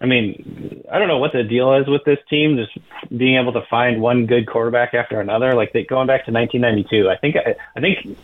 I 0.01 0.05
mean, 0.05 0.83
I 0.91 0.97
don't 0.97 1.09
know 1.09 1.17
what 1.17 1.33
the 1.33 1.43
deal 1.43 1.73
is 1.75 1.87
with 1.87 2.05
this 2.05 2.19
team, 2.29 2.55
just 2.55 2.77
being 3.15 3.37
able 3.37 3.51
to 3.53 3.65
find 3.69 4.01
one 4.01 4.25
good 4.27 4.47
quarterback 4.47 4.93
after 4.93 5.19
another. 5.19 5.55
Like 5.55 5.73
they, 5.73 5.83
going 5.83 6.07
back 6.07 6.25
to 6.25 6.31
1992, 6.31 7.09
I 7.09 7.17
think 7.17 7.35
I, 7.35 7.55
I 7.75 7.81
think 7.81 8.17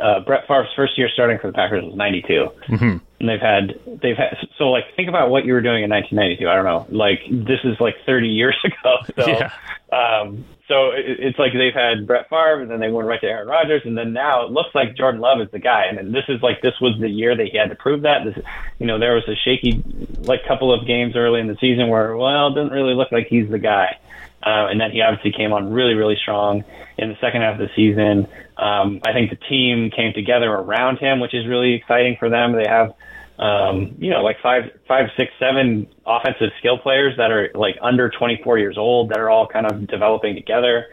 uh, 0.00 0.20
Brett 0.20 0.48
Favre's 0.48 0.68
first 0.74 0.98
year 0.98 1.08
starting 1.12 1.38
for 1.38 1.46
the 1.48 1.52
Packers 1.52 1.84
was 1.84 1.94
92, 1.94 2.50
mm-hmm. 2.68 2.96
And 3.20 3.28
they've 3.28 3.40
had 3.40 3.78
they've 4.00 4.16
had 4.16 4.36
so 4.56 4.70
like 4.70 4.84
think 4.94 5.08
about 5.08 5.30
what 5.30 5.44
you 5.44 5.52
were 5.52 5.60
doing 5.60 5.82
in 5.82 5.90
1992. 5.90 6.48
I 6.48 6.54
don't 6.54 6.64
know, 6.64 6.86
like 6.96 7.20
this 7.30 7.60
is 7.64 7.80
like 7.80 7.96
30 8.06 8.28
years 8.28 8.56
ago. 8.64 8.96
So, 9.16 9.26
yeah. 9.26 9.52
um, 9.92 10.44
so 10.68 10.90
it's 10.94 11.38
like 11.38 11.52
they've 11.54 11.74
had 11.74 12.06
Brett 12.06 12.28
Favre, 12.28 12.60
and 12.60 12.70
then 12.70 12.78
they 12.78 12.90
went 12.90 13.08
right 13.08 13.20
to 13.22 13.26
Aaron 13.26 13.48
Rodgers, 13.48 13.82
and 13.86 13.96
then 13.96 14.12
now 14.12 14.44
it 14.44 14.52
looks 14.52 14.74
like 14.74 14.94
Jordan 14.96 15.20
Love 15.20 15.40
is 15.40 15.50
the 15.50 15.58
guy. 15.58 15.86
And 15.86 16.14
this 16.14 16.24
is 16.28 16.42
like 16.42 16.60
this 16.60 16.74
was 16.80 16.94
the 17.00 17.08
year 17.08 17.34
that 17.34 17.46
he 17.46 17.56
had 17.56 17.70
to 17.70 17.74
prove 17.74 18.02
that. 18.02 18.24
This, 18.24 18.44
you 18.78 18.86
know, 18.86 18.98
there 18.98 19.14
was 19.14 19.26
a 19.28 19.34
shaky 19.34 19.82
like 20.20 20.44
couple 20.46 20.72
of 20.72 20.86
games 20.86 21.16
early 21.16 21.40
in 21.40 21.46
the 21.46 21.56
season 21.60 21.88
where 21.88 22.16
well, 22.16 22.48
it 22.48 22.54
didn't 22.54 22.72
really 22.72 22.94
look 22.94 23.10
like 23.10 23.28
he's 23.28 23.48
the 23.48 23.58
guy. 23.58 23.98
Uh, 24.42 24.70
and 24.70 24.80
then 24.80 24.92
he 24.92 25.02
obviously 25.02 25.32
came 25.32 25.52
on 25.52 25.72
really, 25.72 25.94
really 25.94 26.16
strong 26.16 26.64
in 26.96 27.08
the 27.08 27.16
second 27.20 27.42
half 27.42 27.60
of 27.60 27.68
the 27.68 27.74
season. 27.74 28.26
Um, 28.56 29.00
I 29.04 29.12
think 29.12 29.30
the 29.30 29.36
team 29.48 29.90
came 29.90 30.12
together 30.12 30.50
around 30.50 30.98
him, 30.98 31.20
which 31.20 31.34
is 31.34 31.46
really 31.46 31.74
exciting 31.74 32.16
for 32.18 32.28
them. 32.30 32.52
They 32.52 32.68
have 32.68 32.94
um, 33.38 33.94
you 33.98 34.10
know, 34.10 34.22
like 34.22 34.40
five, 34.42 34.64
five, 34.88 35.10
six, 35.16 35.32
seven 35.38 35.86
offensive 36.04 36.50
skill 36.58 36.76
players 36.78 37.16
that 37.18 37.30
are 37.30 37.50
like 37.54 37.76
under 37.80 38.10
24 38.10 38.58
years 38.58 38.76
old 38.76 39.10
that 39.10 39.18
are 39.18 39.30
all 39.30 39.46
kind 39.46 39.66
of 39.66 39.86
developing 39.86 40.34
together. 40.34 40.86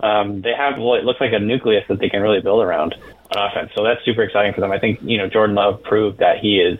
Um, 0.00 0.40
they 0.40 0.54
have 0.56 0.78
what 0.78 1.04
looks 1.04 1.20
like 1.20 1.32
a 1.32 1.38
nucleus 1.38 1.84
that 1.88 2.00
they 2.00 2.08
can 2.08 2.22
really 2.22 2.40
build 2.40 2.62
around 2.62 2.94
on 3.36 3.50
offense. 3.50 3.70
So 3.76 3.84
that's 3.84 4.02
super 4.04 4.22
exciting 4.22 4.54
for 4.54 4.62
them. 4.62 4.72
I 4.72 4.78
think, 4.78 5.00
you 5.02 5.18
know, 5.18 5.28
Jordan 5.28 5.54
Love 5.54 5.82
proved 5.82 6.18
that 6.18 6.38
he 6.38 6.58
is 6.58 6.78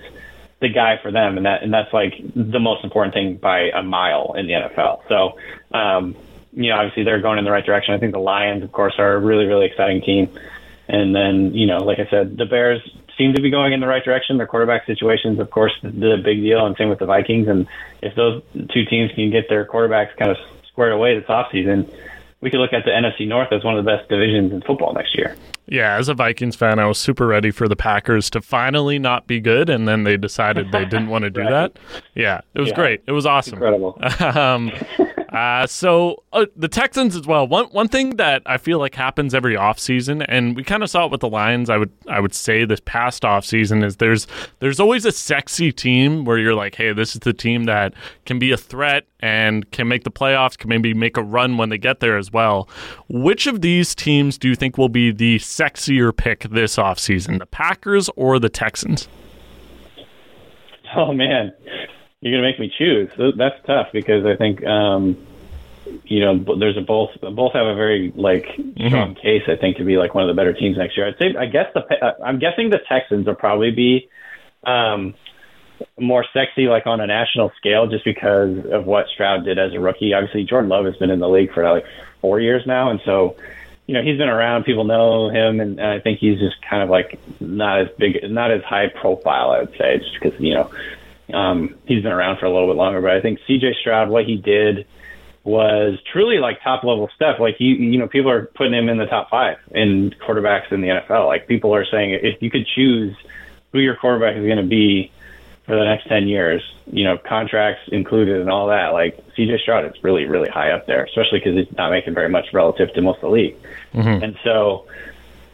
the 0.61 0.69
guy 0.69 0.99
for 1.02 1.11
them. 1.11 1.37
And 1.37 1.47
that, 1.47 1.62
and 1.62 1.73
that's 1.73 1.93
like 1.93 2.14
the 2.35 2.61
most 2.61 2.85
important 2.85 3.14
thing 3.14 3.37
by 3.37 3.71
a 3.75 3.83
mile 3.83 4.35
in 4.37 4.47
the 4.47 4.52
NFL. 4.52 5.02
So, 5.09 5.38
um, 5.76 6.17
you 6.52 6.71
know, 6.71 6.76
obviously 6.76 7.05
they're 7.05 7.21
going 7.21 7.38
in 7.38 7.45
the 7.45 7.50
right 7.50 7.64
direction. 7.64 7.95
I 7.95 7.99
think 7.99 8.12
the 8.12 8.21
Lions, 8.21 8.62
of 8.62 8.73
course, 8.73 8.95
are 8.99 9.14
a 9.14 9.19
really, 9.19 9.47
really 9.47 9.67
exciting 9.67 10.02
team. 10.02 10.29
And 10.88 11.14
then, 11.14 11.55
you 11.55 11.67
know, 11.67 11.79
like 11.79 11.99
I 11.99 12.09
said, 12.11 12.37
the 12.37 12.47
Bears 12.47 12.83
seem 13.17 13.35
to 13.35 13.40
be 13.43 13.50
going 13.50 13.73
in 13.73 13.81
the 13.81 13.87
right 13.87 14.05
direction. 14.05 14.38
Their 14.38 14.47
quarterback 14.47 14.87
situations, 14.87 15.38
of 15.38 15.50
course, 15.50 15.73
the 15.83 16.21
big 16.23 16.40
deal, 16.40 16.67
and 16.67 16.76
same 16.76 16.88
with 16.88 16.99
the 16.99 17.07
Vikings. 17.07 17.49
And 17.49 17.69
if 18.02 18.14
those 18.14 18.43
two 18.73 18.85
teams 18.85 19.12
can 19.12 19.31
get 19.31 19.49
their 19.49 19.64
quarterbacks 19.64 20.17
kind 20.17 20.31
of 20.31 20.38
squared 20.67 20.93
away 20.93 21.19
this 21.19 21.29
offseason, 21.29 21.88
we 22.40 22.50
could 22.50 22.61
look 22.61 22.73
at 22.73 22.85
the 22.85 22.90
NFC 22.90 23.28
North 23.28 23.52
as 23.52 23.62
one 23.64 23.76
of 23.76 23.85
the 23.85 23.90
best 23.90 24.09
divisions 24.09 24.52
in 24.52 24.62
football 24.62 24.94
next 24.94 25.16
year. 25.16 25.37
Yeah, 25.66 25.97
as 25.97 26.09
a 26.09 26.14
Vikings 26.14 26.56
fan, 26.56 26.78
I 26.78 26.87
was 26.87 26.99
super 26.99 27.26
ready 27.26 27.50
for 27.50 27.68
the 27.68 27.76
Packers 27.76 28.30
to 28.30 28.40
finally 28.40 28.99
not 28.99 29.26
be 29.26 29.40
good, 29.40 29.68
and 29.68 29.87
then 29.87 30.04
they 30.04 30.16
decided 30.16 30.73
they 30.73 30.85
didn't 30.85 31.09
want 31.09 31.23
to 31.25 31.30
do 31.30 31.40
right. 31.42 31.50
that. 31.50 31.78
Yeah, 32.14 32.40
it 32.54 32.61
was 32.61 32.70
yeah. 32.70 32.75
great. 32.75 33.02
It 33.06 33.12
was 33.12 33.26
awesome. 33.26 33.54
Incredible. 33.54 33.97
um, 34.20 34.73
Uh, 35.30 35.64
so 35.64 36.25
uh, 36.32 36.46
the 36.56 36.66
Texans 36.66 37.14
as 37.14 37.25
well. 37.25 37.46
One 37.46 37.66
one 37.66 37.87
thing 37.87 38.16
that 38.16 38.42
I 38.46 38.58
feel 38.58 38.80
like 38.80 38.96
happens 38.96 39.32
every 39.32 39.54
offseason, 39.54 40.25
and 40.28 40.56
we 40.56 40.64
kind 40.64 40.82
of 40.82 40.90
saw 40.90 41.04
it 41.04 41.12
with 41.12 41.20
the 41.20 41.28
Lions. 41.28 41.70
I 41.70 41.76
would 41.76 41.92
I 42.08 42.18
would 42.18 42.34
say 42.34 42.64
this 42.64 42.80
past 42.80 43.22
offseason 43.22 43.84
is 43.84 43.96
there's 43.96 44.26
there's 44.58 44.80
always 44.80 45.04
a 45.04 45.12
sexy 45.12 45.70
team 45.70 46.25
where 46.25 46.37
you're 46.37 46.54
like, 46.54 46.75
hey, 46.75 46.92
this 46.92 47.14
is 47.14 47.20
the 47.20 47.32
team 47.32 47.64
that 47.64 47.94
can 48.26 48.40
be 48.40 48.50
a 48.50 48.56
threat 48.56 49.06
and 49.20 49.70
can 49.70 49.87
make 49.87 50.02
the 50.02 50.10
playoffs, 50.10 50.58
can 50.58 50.68
maybe 50.68 50.94
make 50.94 51.16
a 51.16 51.22
run 51.22 51.56
when 51.56 51.68
they 51.68 51.78
get 51.78 52.00
there 52.00 52.16
as 52.18 52.32
well. 52.32 52.68
Which 53.08 53.46
of 53.46 53.60
these 53.60 53.94
teams 53.94 54.37
do 54.37 54.49
you 54.49 54.56
think 54.56 54.78
will 54.78 54.88
be 54.88 55.12
the 55.12 55.38
sexier 55.38 56.16
pick 56.16 56.42
this 56.50 56.76
offseason, 56.76 57.38
the 57.38 57.46
Packers 57.46 58.10
or 58.16 58.40
the 58.40 58.49
Texans? 58.49 59.06
Oh 60.96 61.12
man, 61.12 61.52
you're 62.21 62.33
gonna 62.33 62.47
make 62.47 62.61
me 62.61 62.73
choose. 62.77 63.11
That's 63.37 63.57
tough 63.67 63.89
because 63.93 64.27
I 64.27 64.37
think 64.37 64.65
um, 64.65 65.17
you 66.05 66.21
know 66.21 66.57
there's 66.59 66.77
a 66.77 66.83
both 66.83 67.11
both 67.21 67.53
have 67.55 67.67
a 67.67 67.75
very 67.75 68.12
like 68.15 68.45
mm-hmm. 68.47 68.89
strong 68.89 69.15
mm-hmm. 69.15 69.23
case. 69.23 69.43
I 69.49 69.57
think 69.57 69.79
to 69.79 69.85
be 69.85 69.97
like 69.97 70.15
one 70.15 70.25
of 70.25 70.29
the 70.29 70.39
better 70.39 70.53
teams 70.53 70.77
next 70.77 70.97
year. 70.97 71.09
I'd 71.09 71.19
say 71.19 71.35
I 71.39 71.47
guess 71.47 71.73
the 71.75 71.81
uh, 71.81 72.15
I'm 72.25 72.39
guessing 72.39 72.71
the 72.71 72.81
Texans 72.89 73.27
will 73.27 73.35
probably 73.35 73.71
be 73.71 74.09
um, 74.65 75.15
more 75.99 76.25
sexy 76.35 76.67
like 76.67 76.87
on 76.87 77.00
a 77.00 77.07
national 77.07 77.53
scale 77.57 77.87
just 77.87 78.05
because 78.05 78.67
of 78.67 78.85
what 78.85 79.07
Stroud 79.09 79.45
did 79.45 79.59
as 79.59 79.73
a 79.73 79.81
rookie. 79.81 80.12
Obviously 80.12 80.45
Jordan 80.45 80.69
Love 80.69 80.85
has 80.85 80.97
been 80.97 81.11
in 81.11 81.21
the 81.21 81.29
league 81.29 81.53
for 81.55 81.69
like 81.71 81.87
four 82.21 82.39
years 82.39 82.67
now, 82.67 82.91
and 82.91 83.00
so 83.07 83.37
you 83.87 83.95
know 83.95 84.03
he's 84.03 84.19
been 84.19 84.29
around. 84.29 84.65
People 84.65 84.85
know 84.85 85.31
him, 85.31 85.59
and, 85.59 85.81
and 85.81 85.89
I 85.89 86.00
think 86.00 86.19
he's 86.19 86.39
just 86.39 86.61
kind 86.61 86.83
of 86.83 86.91
like 86.91 87.19
not 87.41 87.81
as 87.81 87.89
big, 87.97 88.31
not 88.31 88.50
as 88.50 88.62
high 88.62 88.89
profile. 88.89 89.53
I 89.53 89.61
would 89.61 89.75
say 89.79 89.99
just 89.99 90.21
because 90.21 90.39
you 90.39 90.53
know 90.53 90.71
um, 91.34 91.76
he's 91.87 92.02
been 92.02 92.12
around 92.12 92.38
for 92.38 92.46
a 92.46 92.52
little 92.52 92.68
bit 92.68 92.76
longer, 92.76 93.00
but 93.00 93.10
I 93.10 93.20
think 93.20 93.40
C.J. 93.46 93.76
Stroud, 93.80 94.08
what 94.08 94.25
he 94.25 94.37
did 94.37 94.87
was 95.42 95.99
truly 96.12 96.38
like 96.38 96.62
top 96.62 96.84
level 96.84 97.08
stuff. 97.14 97.40
Like 97.40 97.56
he, 97.56 97.66
you 97.66 97.99
know, 97.99 98.08
people 98.08 98.30
are 98.30 98.46
putting 98.46 98.75
him 98.75 98.88
in 98.88 98.99
the 98.99 99.06
top 99.06 99.30
five 99.30 99.56
in 99.70 100.14
quarterbacks 100.26 100.70
in 100.70 100.80
the 100.80 100.88
NFL. 100.88 101.26
Like 101.26 101.46
people 101.46 101.75
are 101.75 101.87
saying, 101.87 102.18
if 102.22 102.42
you 102.42 102.50
could 102.50 102.66
choose 102.66 103.16
who 103.72 103.78
your 103.78 103.96
quarterback 103.96 104.37
is 104.37 104.44
going 104.44 104.58
to 104.58 104.62
be 104.62 105.10
for 105.64 105.76
the 105.76 105.84
next 105.84 106.08
10 106.08 106.28
years, 106.28 106.62
you 106.92 107.04
know, 107.04 107.16
contracts 107.16 107.82
included 107.92 108.40
and 108.40 108.50
all 108.50 108.68
that, 108.68 108.88
like 108.88 109.25
CJ 109.34 109.60
Stroud 109.60 109.84
is 109.87 110.02
really, 110.02 110.26
really 110.26 110.49
high 110.49 110.72
up 110.72 110.87
there, 110.87 111.04
especially 111.04 111.38
because 111.38 111.54
he's 111.54 111.76
not 111.76 111.90
making 111.90 112.14
very 112.14 112.28
much 112.28 112.52
relative 112.52 112.92
to 112.94 113.00
most 113.00 113.16
of 113.16 113.22
the 113.22 113.30
league. 113.30 113.56
Mm-hmm. 113.94 114.25
And 114.25 114.38
so, 114.44 114.87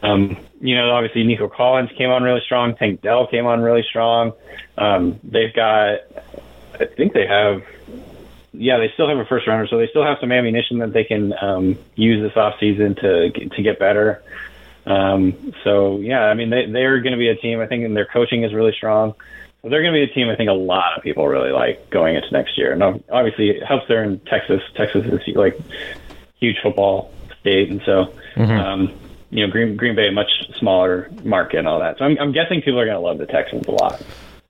um, 0.01 0.37
you 0.61 0.75
know, 0.75 0.91
obviously 0.91 1.23
Nico 1.23 1.47
Collins 1.47 1.89
came 1.97 2.09
on 2.09 2.23
really 2.23 2.41
strong. 2.45 2.75
Tank 2.75 3.01
Dell 3.01 3.27
came 3.27 3.45
on 3.45 3.61
really 3.61 3.83
strong. 3.83 4.33
Um, 4.77 5.19
they've 5.23 5.53
got, 5.53 5.99
I 6.79 6.85
think 6.85 7.13
they 7.13 7.25
have, 7.25 7.63
yeah, 8.53 8.77
they 8.77 8.89
still 8.93 9.09
have 9.09 9.17
a 9.17 9.25
first 9.25 9.47
rounder, 9.47 9.67
so 9.67 9.77
they 9.77 9.87
still 9.87 10.03
have 10.03 10.17
some 10.19 10.31
ammunition 10.31 10.79
that 10.79 10.93
they 10.93 11.03
can 11.03 11.33
um, 11.41 11.77
use 11.95 12.21
this 12.21 12.35
off 12.37 12.59
season 12.59 12.95
to 12.95 13.29
to 13.31 13.61
get 13.61 13.77
better. 13.77 14.23
Um, 14.85 15.53
so 15.63 15.99
yeah, 15.99 16.21
I 16.21 16.33
mean 16.33 16.49
they 16.49 16.65
they're 16.65 17.01
going 17.01 17.11
to 17.11 17.19
be 17.19 17.29
a 17.29 17.35
team. 17.35 17.59
I 17.59 17.67
think, 17.67 17.83
and 17.83 17.95
their 17.95 18.05
coaching 18.05 18.43
is 18.43 18.53
really 18.53 18.71
strong. 18.71 19.13
So 19.61 19.69
they're 19.69 19.81
going 19.81 19.93
to 19.93 20.05
be 20.05 20.11
a 20.11 20.13
team 20.13 20.29
I 20.29 20.35
think 20.35 20.49
a 20.49 20.53
lot 20.53 20.97
of 20.97 21.03
people 21.03 21.27
really 21.27 21.51
like 21.51 21.89
going 21.89 22.15
into 22.15 22.31
next 22.31 22.57
year. 22.57 22.71
And 22.71 23.03
obviously 23.11 23.49
it 23.49 23.63
helps 23.63 23.87
they're 23.87 24.03
in 24.03 24.19
Texas. 24.21 24.61
Texas 24.75 25.05
is 25.05 25.35
like 25.35 25.59
huge 26.39 26.57
football 26.63 27.11
state, 27.41 27.69
and 27.69 27.81
so. 27.85 28.13
Mm-hmm. 28.35 28.51
Um, 28.51 29.06
you 29.29 29.45
know, 29.45 29.51
Green 29.51 29.75
Green 29.75 29.95
Bay 29.95 30.09
much 30.09 30.29
smaller 30.57 31.09
market 31.23 31.57
and 31.57 31.67
all 31.67 31.79
that. 31.79 31.97
So 31.97 32.05
I'm, 32.05 32.17
I'm 32.19 32.31
guessing 32.31 32.61
people 32.61 32.79
are 32.79 32.85
going 32.85 32.95
to 32.95 33.01
love 33.01 33.17
the 33.17 33.25
Texans 33.25 33.67
a 33.67 33.71
lot. 33.71 34.01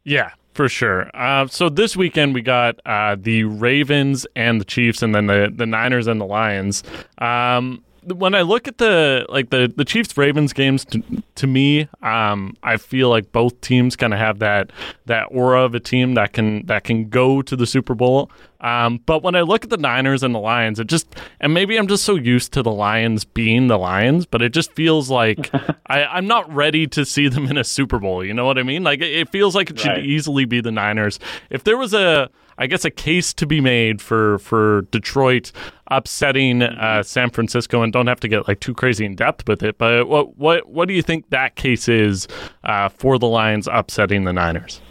Yeah, 0.04 0.32
for 0.54 0.70
sure. 0.70 1.10
Uh, 1.14 1.48
so 1.48 1.70
this 1.70 1.98
weekend 1.98 2.34
we 2.34 2.42
got 2.42 2.80
uh, 2.86 3.16
the 3.20 3.44
Ravens 3.44 4.26
and 4.36 4.62
the 4.62 4.66
Chiefs, 4.66 5.02
and 5.02 5.14
then 5.14 5.28
the 5.28 5.52
the 5.54 5.66
Niners 5.66 6.08
and 6.08 6.22
the 6.22 6.26
Lions. 6.26 6.84
Um, 7.18 7.84
when 8.14 8.36
I 8.36 8.42
look 8.42 8.68
at 8.68 8.78
the 8.78 9.26
like 9.30 9.50
the 9.50 9.72
the 9.76 9.86
Chiefs 9.86 10.18
Ravens 10.18 10.54
games 10.54 10.86
to, 10.86 11.04
to 11.36 11.48
me, 11.48 11.88
um, 12.02 12.56
I 12.64 12.78
feel 12.78 13.10
like 13.10 13.32
both 13.32 13.60
teams 13.62 13.96
kind 13.96 14.14
of 14.14 14.20
have 14.20 14.40
that 14.40 14.72
that 15.06 15.28
aura 15.32 15.64
of 15.64 15.76
a 15.76 15.80
team 15.80 16.14
that 16.16 16.34
can 16.34 16.66
that 16.68 16.84
can 16.84 17.10
go 17.10 17.42
to 17.42 17.56
the 17.56 17.66
Super 17.66 17.96
Bowl. 17.96 18.32
Um, 18.60 19.02
but 19.06 19.22
when 19.22 19.36
I 19.36 19.42
look 19.42 19.64
at 19.64 19.70
the 19.70 19.78
Niners 19.78 20.24
and 20.24 20.34
the 20.34 20.40
Lions, 20.40 20.80
it 20.80 20.88
just 20.88 21.16
and 21.40 21.54
maybe 21.54 21.78
I'm 21.78 21.88
just 21.88 22.04
so 22.04 22.16
used 22.16 22.54
to 22.54 22.64
the 22.64 22.72
Lions 22.72 23.26
being 23.26 23.68
the 23.68 23.78
Lions, 23.78 24.26
but 24.26 24.42
it 24.42 24.54
just 24.54 24.74
feels 24.74 25.10
like 25.10 25.50
I, 25.88 26.06
I'm 26.06 26.28
not 26.28 26.52
ready 26.54 26.88
to 26.88 27.06
see 27.06 27.28
them 27.28 27.48
in 27.48 27.58
a 27.58 27.64
Super 27.64 28.00
Bowl. 28.00 28.24
You 28.24 28.34
know 28.34 28.46
what 28.46 28.58
I 28.58 28.64
mean? 28.64 28.84
Like 28.84 29.02
it, 29.02 29.12
it 29.14 29.30
feels 29.30 29.56
like 29.56 29.70
it 29.70 29.80
should 29.80 29.90
right. 29.90 30.06
easily 30.06 30.46
be 30.46 30.62
the 30.62 30.72
Niners. 30.72 31.20
If 31.50 31.64
there 31.64 31.78
was 31.78 31.94
a 31.94 32.30
I 32.58 32.68
guess 32.68 32.86
a 32.86 32.92
case 32.92 33.34
to 33.36 33.46
be 33.46 33.62
made 33.62 34.02
for 34.02 34.40
for 34.40 34.82
Detroit 34.92 35.52
upsetting 35.88 36.62
uh. 36.64 37.04
San 37.04 37.30
Francisco, 37.30 37.82
and 37.82 37.94
don't 37.94 38.08
have 38.08 38.20
to 38.22 38.28
get 38.28 38.48
like 38.48 38.60
too 38.60 38.74
crazy 38.74 39.06
in 39.06 39.16
depth 39.16 39.48
with 39.48 39.64
it. 39.64 39.78
But 39.78 40.08
what 40.08 40.38
what 40.38 40.68
what 40.70 40.88
do 40.88 40.94
you 40.94 41.02
think 41.02 41.30
that 41.30 41.56
case 41.56 41.88
is 41.88 42.28
uh, 42.64 42.90
for 42.90 43.20
the 43.20 43.28
Lions 43.28 43.68
upsetting 43.72 44.24
the 44.24 44.34
Niners? 44.34 44.82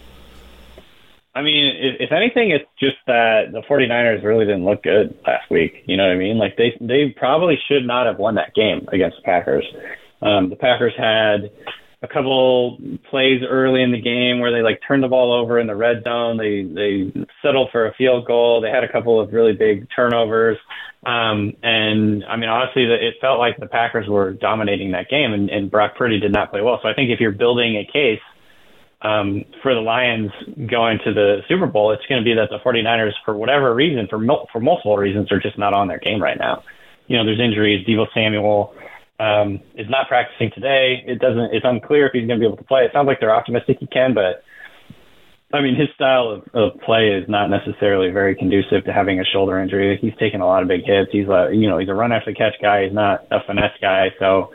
I 1.35 1.43
mean, 1.43 1.77
if, 1.77 2.09
if 2.09 2.13
anything, 2.13 2.51
it's 2.51 2.65
just 2.81 2.97
that 3.07 3.53
the 3.53 3.61
49ers 3.69 4.25
really 4.25 4.47
didn't 4.47 4.65
look 4.65 4.83
good 4.83 5.15
last 5.27 5.51
week. 5.51 5.83
You 5.85 5.99
know 5.99 6.05
what 6.05 6.13
I 6.13 6.17
mean? 6.17 6.39
Like 6.39 6.57
they 6.57 6.75
they 6.81 7.15
probably 7.15 7.59
should 7.69 7.87
not 7.87 8.07
have 8.07 8.19
won 8.19 8.37
that 8.37 8.55
game 8.55 8.89
against 8.91 9.19
the 9.19 9.23
Packers. 9.23 9.67
Um, 10.23 10.49
the 10.49 10.57
Packers 10.57 10.95
had 10.97 11.51
a 12.03 12.09
couple 12.09 12.79
plays 13.11 13.43
early 13.49 13.83
in 13.83 13.91
the 13.91 14.01
game 14.01 14.41
where 14.41 14.53
they 14.53 14.63
like 14.63 14.81
turned 14.87 15.03
the 15.03 15.09
ball 15.09 15.33
over 15.33 15.59
in 15.59 15.67
the 15.67 15.75
red 15.75 16.03
zone. 16.05 16.37
They 16.37 16.63
they 16.63 17.27
settled 17.43 17.71
for 17.73 17.87
a 17.87 17.95
field 17.95 18.27
goal. 18.27 18.61
They 18.61 18.71
had 18.71 18.85
a 18.85 18.93
couple 18.93 19.21
of 19.21 19.33
really 19.33 19.55
big 19.55 19.89
turnovers. 19.95 20.59
Um, 21.05 21.55
and 21.63 22.25
I 22.25 22.37
mean, 22.37 22.51
honestly, 22.51 22.85
it 22.85 23.15
felt 23.21 23.39
like 23.39 23.57
the 23.59 23.67
Packers 23.67 24.09
were 24.09 24.33
dominating 24.33 24.91
that 24.93 25.09
game, 25.09 25.33
and, 25.33 25.49
and 25.49 25.71
Brock 25.71 25.97
Purdy 25.97 26.21
did 26.21 26.33
not 26.33 26.51
play 26.51 26.61
well. 26.61 26.81
So 26.83 26.89
I 26.89 26.95
think 26.95 27.11
if 27.11 27.21
you're 27.21 27.33
building 27.33 27.77
a 27.77 27.91
case 27.91 28.21
um, 29.03 29.45
for 29.63 29.73
the 29.73 29.81
Lions 29.81 30.33
going 30.69 30.99
to 31.05 31.15
the 31.15 31.43
Super 31.49 31.67
Bowl, 31.67 31.93
it's 31.93 32.05
going 32.09 32.21
to 32.21 32.25
be 32.25 32.35
that 32.35 32.49
the 32.51 32.59
49ers, 32.59 33.13
for 33.25 33.37
whatever 33.37 33.75
reason, 33.75 34.09
for 34.09 34.19
mul- 34.19 34.49
for 34.53 34.61
multiple 34.61 34.97
reasons, 34.97 35.31
are 35.31 35.41
just 35.41 35.57
not 35.59 35.73
on 35.73 35.89
their 35.89 35.99
game 35.99 36.21
right 36.21 36.39
now. 36.39 36.65
You 37.07 37.17
know, 37.17 37.25
there's 37.25 37.41
injuries. 37.41 37.87
Deebo 37.87 38.07
Samuel 38.13 38.75
um, 39.19 39.61
is 39.75 39.89
not 39.89 40.09
practicing 40.09 40.51
today. 40.55 41.03
It 41.07 41.19
doesn't. 41.19 41.55
It's 41.55 41.65
unclear 41.65 42.07
if 42.07 42.13
he's 42.13 42.27
going 42.27 42.39
to 42.39 42.43
be 42.43 42.47
able 42.47 42.59
to 42.59 42.65
play. 42.65 42.85
It 42.85 42.91
sounds 42.93 43.07
like 43.07 43.21
they're 43.21 43.35
optimistic 43.35 43.79
he 43.81 43.87
can, 43.87 44.15
but 44.15 44.43
I 45.53 45.63
mean, 45.63 45.77
his 45.77 45.89
style 45.95 46.29
of, 46.31 46.43
of 46.55 46.81
play 46.81 47.09
is 47.09 47.29
not 47.29 47.49
necessarily 47.49 48.11
very 48.11 48.35
conducive 48.35 48.85
to 48.85 48.93
having 48.93 49.21
a 49.21 49.25
shoulder 49.25 49.59
injury. 49.59 49.97
He's 50.01 50.17
taken 50.19 50.41
a 50.41 50.47
lot 50.47 50.63
of 50.63 50.69
big 50.69 50.85
hits. 50.85 51.11
He's 51.13 51.29
a 51.29 51.51
you 51.53 51.69
know 51.69 51.79
he's 51.79 51.89
a 51.89 51.95
run 51.95 52.13
after 52.13 52.33
catch 52.33 52.55
guy. 52.61 52.85
He's 52.85 52.93
not 52.95 53.27
a 53.31 53.39
finesse 53.47 53.79
guy. 53.81 54.09
So 54.19 54.53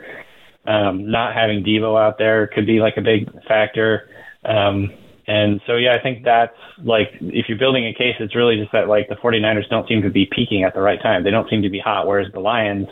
um, 0.66 1.10
not 1.10 1.34
having 1.34 1.64
Deebo 1.64 2.00
out 2.00 2.18
there 2.18 2.46
could 2.46 2.66
be 2.66 2.80
like 2.80 2.94
a 2.96 3.02
big 3.02 3.30
factor. 3.48 4.08
Um, 4.44 4.92
and 5.26 5.60
so, 5.66 5.76
yeah, 5.76 5.94
I 5.98 6.02
think 6.02 6.24
that's 6.24 6.56
like, 6.82 7.08
if 7.20 7.46
you're 7.48 7.58
building 7.58 7.86
a 7.86 7.94
case, 7.94 8.14
it's 8.18 8.34
really 8.34 8.56
just 8.56 8.72
that 8.72 8.88
like 8.88 9.08
the 9.08 9.14
49ers 9.16 9.68
don't 9.70 9.88
seem 9.88 10.02
to 10.02 10.10
be 10.10 10.28
peaking 10.30 10.64
at 10.64 10.74
the 10.74 10.80
right 10.80 11.00
time. 11.00 11.24
They 11.24 11.30
don't 11.30 11.48
seem 11.48 11.62
to 11.62 11.70
be 11.70 11.78
hot, 11.78 12.06
whereas 12.06 12.30
the 12.32 12.40
Lions, 12.40 12.88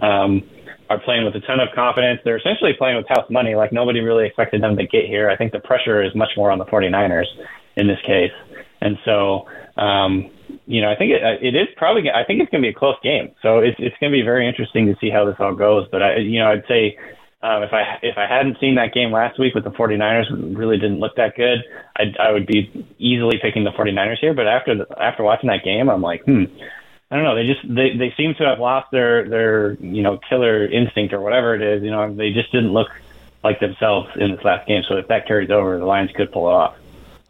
um, 0.00 0.42
are 0.88 0.98
playing 1.00 1.24
with 1.24 1.34
a 1.34 1.40
ton 1.40 1.60
of 1.60 1.68
confidence. 1.74 2.20
They're 2.24 2.38
essentially 2.38 2.72
playing 2.78 2.96
with 2.96 3.06
house 3.08 3.28
money. 3.30 3.54
Like 3.54 3.72
nobody 3.72 4.00
really 4.00 4.26
expected 4.26 4.62
them 4.62 4.76
to 4.76 4.86
get 4.86 5.06
here. 5.06 5.30
I 5.30 5.36
think 5.36 5.52
the 5.52 5.60
pressure 5.60 6.02
is 6.02 6.14
much 6.14 6.30
more 6.36 6.50
on 6.50 6.58
the 6.58 6.64
49ers 6.64 7.26
in 7.76 7.86
this 7.86 7.98
case. 8.06 8.32
And 8.80 8.96
so, 9.04 9.46
um, 9.76 10.30
you 10.66 10.80
know, 10.80 10.90
I 10.90 10.96
think 10.96 11.12
it, 11.12 11.22
it 11.42 11.56
is 11.56 11.68
probably, 11.76 12.10
I 12.10 12.24
think 12.24 12.40
it's 12.40 12.50
going 12.50 12.62
to 12.62 12.66
be 12.66 12.74
a 12.74 12.78
close 12.78 12.96
game. 13.02 13.34
So 13.42 13.58
it's, 13.58 13.76
it's 13.78 13.96
going 14.00 14.12
to 14.12 14.16
be 14.16 14.22
very 14.22 14.46
interesting 14.46 14.86
to 14.86 14.94
see 15.00 15.10
how 15.10 15.24
this 15.24 15.36
all 15.38 15.54
goes. 15.54 15.86
But 15.90 16.02
I, 16.02 16.16
you 16.18 16.38
know, 16.38 16.52
I'd 16.52 16.66
say, 16.68 16.96
um, 17.42 17.62
if 17.62 17.72
I 17.72 17.98
if 18.02 18.16
I 18.16 18.26
hadn't 18.26 18.56
seen 18.60 18.74
that 18.76 18.94
game 18.94 19.12
last 19.12 19.38
week 19.38 19.54
with 19.54 19.64
the 19.64 19.70
49ers, 19.70 20.56
really 20.56 20.78
didn't 20.78 21.00
look 21.00 21.14
that 21.16 21.36
good. 21.36 21.58
I 21.96 22.04
I 22.18 22.32
would 22.32 22.46
be 22.46 22.72
easily 22.98 23.38
picking 23.40 23.62
the 23.62 23.70
49ers 23.70 24.18
here. 24.20 24.34
But 24.34 24.48
after 24.48 24.74
the, 24.74 24.86
after 25.00 25.22
watching 25.22 25.48
that 25.48 25.62
game, 25.62 25.88
I'm 25.90 26.00
like, 26.00 26.24
hmm, 26.24 26.44
I 27.10 27.16
don't 27.16 27.24
know. 27.24 27.36
They 27.36 27.46
just 27.46 27.62
they 27.62 27.96
they 27.96 28.12
seem 28.16 28.34
to 28.34 28.44
have 28.44 28.58
lost 28.58 28.90
their 28.90 29.28
their 29.28 29.72
you 29.74 30.02
know 30.02 30.18
killer 30.28 30.66
instinct 30.66 31.14
or 31.14 31.20
whatever 31.20 31.54
it 31.54 31.62
is. 31.62 31.82
You 31.82 31.90
know, 31.90 32.12
they 32.12 32.32
just 32.32 32.50
didn't 32.50 32.72
look 32.72 32.88
like 33.44 33.60
themselves 33.60 34.10
in 34.16 34.32
this 34.32 34.44
last 34.44 34.66
game. 34.66 34.82
So 34.88 34.96
if 34.96 35.06
that 35.08 35.26
carries 35.26 35.50
over, 35.50 35.78
the 35.78 35.84
Lions 35.84 36.10
could 36.12 36.32
pull 36.32 36.48
it 36.48 36.52
off. 36.52 36.76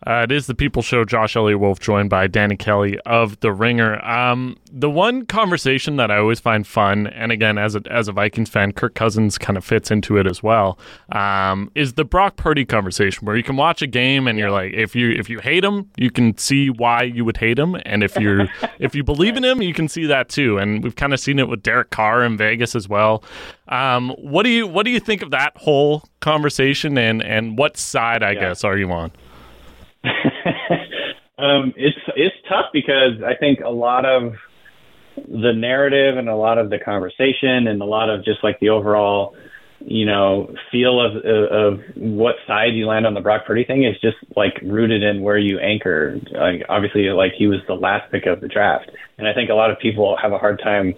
Uh, 0.06 0.22
it 0.22 0.30
is 0.30 0.46
the 0.46 0.54
People 0.54 0.82
Show. 0.82 1.04
Josh 1.04 1.34
Elliott 1.34 1.58
Wolfe 1.58 1.80
joined 1.80 2.10
by 2.10 2.28
Danny 2.28 2.56
Kelly 2.56 2.98
of 3.00 3.40
The 3.40 3.52
Ringer. 3.52 4.04
Um, 4.04 4.56
the 4.70 4.88
one 4.88 5.26
conversation 5.26 5.96
that 5.96 6.12
I 6.12 6.18
always 6.18 6.38
find 6.38 6.64
fun, 6.64 7.08
and 7.08 7.32
again, 7.32 7.58
as 7.58 7.74
a 7.74 7.82
as 7.90 8.06
a 8.06 8.12
Vikings 8.12 8.48
fan, 8.48 8.72
Kirk 8.72 8.94
Cousins 8.94 9.36
kind 9.36 9.56
of 9.56 9.64
fits 9.64 9.90
into 9.90 10.16
it 10.16 10.26
as 10.26 10.44
well, 10.44 10.78
um, 11.10 11.72
is 11.74 11.94
the 11.94 12.04
Brock 12.04 12.36
Purdy 12.36 12.64
conversation, 12.64 13.26
where 13.26 13.36
you 13.36 13.42
can 13.42 13.56
watch 13.56 13.82
a 13.82 13.86
game 13.88 14.28
and 14.28 14.38
you're 14.38 14.50
like, 14.50 14.72
if 14.74 14.94
you 14.94 15.10
if 15.10 15.28
you 15.28 15.40
hate 15.40 15.64
him, 15.64 15.90
you 15.96 16.12
can 16.12 16.38
see 16.38 16.70
why 16.70 17.02
you 17.02 17.24
would 17.24 17.38
hate 17.38 17.58
him, 17.58 17.76
and 17.84 18.04
if 18.04 18.16
you're 18.16 18.46
if 18.78 18.94
you 18.94 19.02
believe 19.02 19.36
in 19.36 19.44
him, 19.44 19.60
you 19.60 19.74
can 19.74 19.88
see 19.88 20.06
that 20.06 20.28
too. 20.28 20.56
And 20.58 20.84
we've 20.84 20.96
kind 20.96 21.14
of 21.14 21.18
seen 21.18 21.40
it 21.40 21.48
with 21.48 21.64
Derek 21.64 21.90
Carr 21.90 22.22
in 22.22 22.36
Vegas 22.36 22.76
as 22.76 22.88
well. 22.88 23.24
Um, 23.66 24.10
what 24.10 24.44
do 24.44 24.50
you 24.50 24.68
what 24.68 24.84
do 24.84 24.92
you 24.92 25.00
think 25.00 25.22
of 25.22 25.32
that 25.32 25.56
whole 25.56 26.04
conversation, 26.20 26.96
and 26.96 27.24
and 27.24 27.58
what 27.58 27.76
side, 27.76 28.22
I 28.22 28.32
yeah. 28.32 28.40
guess, 28.40 28.62
are 28.62 28.78
you 28.78 28.92
on? 28.92 29.10
um, 31.38 31.72
it's 31.76 31.98
it's 32.16 32.36
tough 32.48 32.66
because 32.72 33.22
I 33.24 33.34
think 33.34 33.60
a 33.60 33.70
lot 33.70 34.04
of 34.04 34.34
the 35.16 35.52
narrative 35.52 36.18
and 36.18 36.28
a 36.28 36.36
lot 36.36 36.58
of 36.58 36.70
the 36.70 36.78
conversation 36.78 37.66
and 37.68 37.80
a 37.80 37.86
lot 37.86 38.10
of 38.10 38.24
just 38.24 38.44
like 38.44 38.60
the 38.60 38.68
overall 38.68 39.34
you 39.80 40.06
know, 40.06 40.52
feel 40.72 41.00
of 41.00 41.16
of 41.24 41.80
what 41.96 42.36
side 42.46 42.74
you 42.74 42.86
land 42.86 43.06
on 43.06 43.14
the 43.14 43.20
Brock 43.20 43.46
Purdy 43.46 43.64
thing 43.64 43.84
is 43.84 43.94
just 44.00 44.16
like 44.34 44.58
rooted 44.62 45.02
in 45.02 45.22
where 45.22 45.38
you 45.38 45.58
anchor. 45.58 46.18
Like, 46.32 46.64
obviously, 46.68 47.02
like 47.10 47.32
he 47.36 47.46
was 47.46 47.60
the 47.66 47.74
last 47.74 48.10
pick 48.10 48.26
of 48.26 48.40
the 48.40 48.48
draft, 48.48 48.90
and 49.18 49.28
I 49.28 49.34
think 49.34 49.50
a 49.50 49.54
lot 49.54 49.70
of 49.70 49.78
people 49.78 50.16
have 50.20 50.32
a 50.32 50.38
hard 50.38 50.60
time 50.62 50.94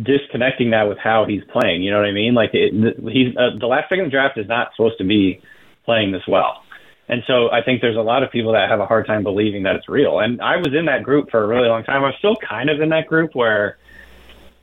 disconnecting 0.00 0.70
that 0.70 0.88
with 0.88 0.98
how 0.98 1.24
he's 1.26 1.42
playing. 1.52 1.82
You 1.82 1.90
know 1.90 1.98
what 1.98 2.06
I 2.06 2.12
mean? 2.12 2.34
Like 2.34 2.50
it, 2.52 2.72
he's 3.10 3.34
uh, 3.36 3.58
the 3.58 3.66
last 3.66 3.88
pick 3.88 3.98
in 3.98 4.04
the 4.04 4.10
draft 4.10 4.38
is 4.38 4.46
not 4.46 4.68
supposed 4.76 4.98
to 4.98 5.04
be 5.04 5.40
playing 5.84 6.12
this 6.12 6.22
well. 6.28 6.62
And 7.10 7.24
so 7.26 7.50
I 7.50 7.60
think 7.60 7.80
there's 7.80 7.96
a 7.96 8.02
lot 8.02 8.22
of 8.22 8.30
people 8.30 8.52
that 8.52 8.70
have 8.70 8.78
a 8.78 8.86
hard 8.86 9.04
time 9.04 9.24
believing 9.24 9.64
that 9.64 9.74
it's 9.74 9.88
real. 9.88 10.20
And 10.20 10.40
I 10.40 10.58
was 10.58 10.68
in 10.72 10.84
that 10.86 11.02
group 11.02 11.28
for 11.28 11.42
a 11.42 11.46
really 11.46 11.66
long 11.66 11.82
time. 11.82 12.04
I'm 12.04 12.14
still 12.20 12.36
kind 12.36 12.70
of 12.70 12.80
in 12.80 12.90
that 12.90 13.08
group 13.08 13.34
where 13.34 13.78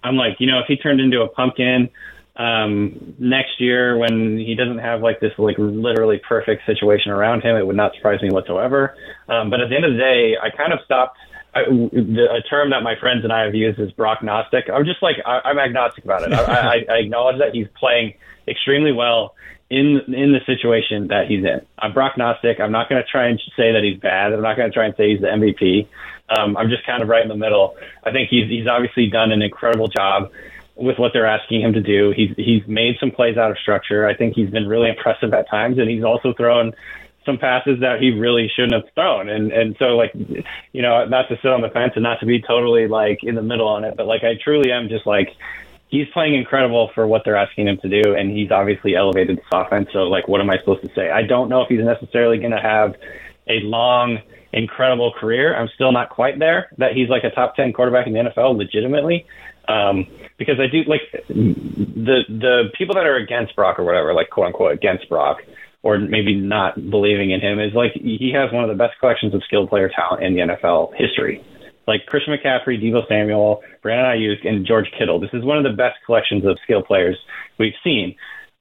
I'm 0.01 0.15
like, 0.15 0.37
you 0.39 0.47
know, 0.47 0.59
if 0.59 0.65
he 0.65 0.77
turned 0.77 1.01
into 1.01 1.21
a 1.21 1.27
pumpkin, 1.27 1.89
um, 2.37 3.15
next 3.19 3.59
year 3.59 3.97
when 3.97 4.37
he 4.37 4.55
doesn't 4.55 4.77
have 4.77 5.01
like 5.01 5.19
this 5.19 5.33
like 5.37 5.57
literally 5.57 6.21
perfect 6.25 6.65
situation 6.65 7.11
around 7.11 7.41
him, 7.41 7.57
it 7.57 7.67
would 7.67 7.75
not 7.75 7.93
surprise 7.95 8.21
me 8.21 8.29
whatsoever. 8.29 8.95
Um, 9.27 9.49
but 9.49 9.59
at 9.59 9.67
the 9.67 9.75
end 9.75 9.83
of 9.83 9.91
the 9.91 9.97
day, 9.97 10.37
I 10.41 10.49
kind 10.55 10.71
of 10.71 10.79
stopped. 10.85 11.17
I, 11.53 11.63
the, 11.63 12.27
a 12.31 12.41
term 12.47 12.69
that 12.69 12.81
my 12.81 12.93
friends 12.97 13.23
and 13.25 13.33
I 13.33 13.43
have 13.43 13.55
used 13.55 13.77
is 13.79 13.91
Brocknostic. 13.91 14.69
I'm 14.71 14.85
just 14.85 15.01
like 15.01 15.15
I, 15.25 15.41
I'm 15.43 15.59
agnostic 15.59 16.05
about 16.05 16.23
it. 16.23 16.31
I, 16.31 16.43
I, 16.43 16.85
I 16.89 16.97
acknowledge 16.99 17.39
that 17.39 17.53
he's 17.53 17.67
playing 17.77 18.13
extremely 18.47 18.93
well 18.93 19.35
in 19.69 20.01
in 20.13 20.31
the 20.31 20.39
situation 20.45 21.07
that 21.07 21.27
he's 21.27 21.43
in. 21.43 21.61
I'm 21.77 21.93
Brocknostic. 21.93 22.59
I'm 22.59 22.71
not 22.71 22.89
going 22.89 23.01
to 23.01 23.09
try 23.09 23.27
and 23.27 23.39
say 23.55 23.73
that 23.73 23.83
he's 23.83 23.99
bad. 23.99 24.33
I'm 24.33 24.41
not 24.41 24.55
going 24.55 24.69
to 24.69 24.73
try 24.73 24.85
and 24.85 24.95
say 24.95 25.11
he's 25.11 25.21
the 25.21 25.27
MVP. 25.27 25.87
Um, 26.29 26.57
I'm 26.57 26.69
just 26.69 26.85
kind 26.85 27.01
of 27.01 27.09
right 27.09 27.21
in 27.21 27.29
the 27.29 27.35
middle. 27.35 27.75
I 28.03 28.11
think 28.11 28.29
he's 28.29 28.49
he's 28.49 28.67
obviously 28.67 29.07
done 29.07 29.31
an 29.31 29.41
incredible 29.41 29.87
job 29.87 30.31
with 30.75 30.99
what 30.99 31.11
they're 31.11 31.25
asking 31.25 31.61
him 31.61 31.73
to 31.73 31.81
do. 31.81 32.13
He's 32.15 32.33
he's 32.37 32.65
made 32.67 32.97
some 32.99 33.11
plays 33.11 33.37
out 33.37 33.51
of 33.51 33.57
structure. 33.57 34.07
I 34.07 34.15
think 34.15 34.35
he's 34.35 34.49
been 34.49 34.67
really 34.67 34.89
impressive 34.89 35.33
at 35.33 35.49
times, 35.49 35.79
and 35.79 35.89
he's 35.89 36.03
also 36.03 36.33
thrown 36.33 36.73
some 37.25 37.37
passes 37.37 37.81
that 37.81 38.01
he 38.01 38.11
really 38.11 38.49
shouldn't 38.55 38.73
have 38.73 38.93
thrown. 38.93 39.27
And 39.29 39.51
and 39.51 39.75
so 39.79 39.97
like, 39.97 40.13
you 40.15 40.81
know, 40.81 41.05
not 41.05 41.27
to 41.29 41.35
sit 41.41 41.51
on 41.51 41.61
the 41.61 41.69
fence 41.69 41.93
and 41.95 42.03
not 42.03 42.19
to 42.21 42.25
be 42.25 42.41
totally 42.41 42.87
like 42.87 43.23
in 43.23 43.35
the 43.35 43.41
middle 43.41 43.67
on 43.67 43.83
it, 43.83 43.95
but 43.97 44.05
like 44.05 44.23
I 44.23 44.35
truly 44.41 44.71
am 44.71 44.87
just 44.89 45.05
like. 45.05 45.29
He's 45.89 46.07
playing 46.13 46.35
incredible 46.35 46.91
for 46.93 47.07
what 47.07 47.23
they're 47.23 47.37
asking 47.37 47.67
him 47.67 47.77
to 47.77 47.89
do, 47.89 48.13
and 48.13 48.29
he's 48.29 48.51
obviously 48.51 48.95
elevated 48.95 49.37
this 49.37 49.45
offense. 49.51 49.89
So, 49.93 49.99
like, 49.99 50.27
what 50.27 50.41
am 50.41 50.49
I 50.49 50.57
supposed 50.57 50.81
to 50.81 50.93
say? 50.93 51.09
I 51.09 51.23
don't 51.23 51.49
know 51.49 51.61
if 51.61 51.69
he's 51.69 51.83
necessarily 51.83 52.37
going 52.39 52.51
to 52.51 52.61
have 52.61 52.95
a 53.47 53.59
long, 53.61 54.19
incredible 54.51 55.13
career. 55.13 55.55
I'm 55.55 55.69
still 55.75 55.91
not 55.91 56.09
quite 56.09 56.39
there 56.39 56.69
that 56.77 56.93
he's 56.93 57.09
like 57.09 57.23
a 57.23 57.29
top 57.29 57.55
10 57.55 57.71
quarterback 57.73 58.07
in 58.07 58.13
the 58.13 58.19
NFL 58.19 58.57
legitimately. 58.57 59.25
Um, 59.67 60.07
because 60.37 60.59
I 60.59 60.67
do 60.67 60.83
like 60.83 61.01
the 61.27 62.23
the 62.29 62.69
people 62.77 62.95
that 62.95 63.05
are 63.05 63.17
against 63.17 63.55
Brock 63.55 63.79
or 63.79 63.83
whatever, 63.83 64.13
like 64.13 64.29
quote 64.29 64.47
unquote 64.47 64.71
against 64.71 65.09
Brock, 65.09 65.43
or 65.83 65.97
maybe 65.97 66.35
not 66.35 66.75
believing 66.89 67.31
in 67.31 67.41
him, 67.41 67.59
is 67.59 67.73
like 67.73 67.93
he 67.93 68.31
has 68.33 68.51
one 68.53 68.63
of 68.63 68.69
the 68.69 68.75
best 68.75 68.97
collections 68.99 69.33
of 69.33 69.43
skilled 69.43 69.69
player 69.69 69.89
talent 69.89 70.23
in 70.23 70.35
the 70.35 70.41
NFL 70.41 70.95
history. 70.95 71.43
Like 71.87 72.05
Christian 72.05 72.33
McCaffrey, 72.33 72.81
Deebo 72.81 73.07
Samuel, 73.07 73.61
Brandon 73.81 74.19
Aiyuk, 74.19 74.47
and 74.47 74.65
George 74.65 74.87
Kittle. 74.97 75.19
This 75.19 75.29
is 75.33 75.43
one 75.43 75.57
of 75.57 75.63
the 75.63 75.75
best 75.75 75.95
collections 76.05 76.45
of 76.45 76.57
skill 76.63 76.83
players 76.83 77.17
we've 77.57 77.73
seen. 77.83 78.15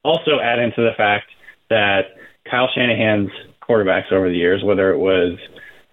Also, 0.05 0.39
add 0.43 0.61
into 0.61 0.83
the 0.83 0.93
fact 0.97 1.27
that 1.69 2.15
Kyle 2.49 2.69
Shanahan's 2.73 3.31
quarterbacks 3.69 4.13
over 4.13 4.29
the 4.29 4.37
years, 4.37 4.63
whether 4.63 4.91
it 4.93 4.99
was 4.99 5.39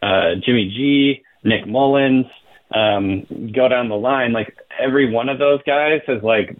uh, 0.03 0.39
Jimmy 0.45 0.69
G, 0.69 1.23
Nick 1.43 1.65
Mullens, 1.65 2.25
um, 2.73 3.25
go 3.53 3.67
down 3.67 3.89
the 3.89 3.95
line, 3.95 4.33
like 4.33 4.55
every 4.79 5.11
one 5.11 5.29
of 5.29 5.39
those 5.39 5.61
guys 5.65 6.01
has 6.07 6.21
like 6.23 6.57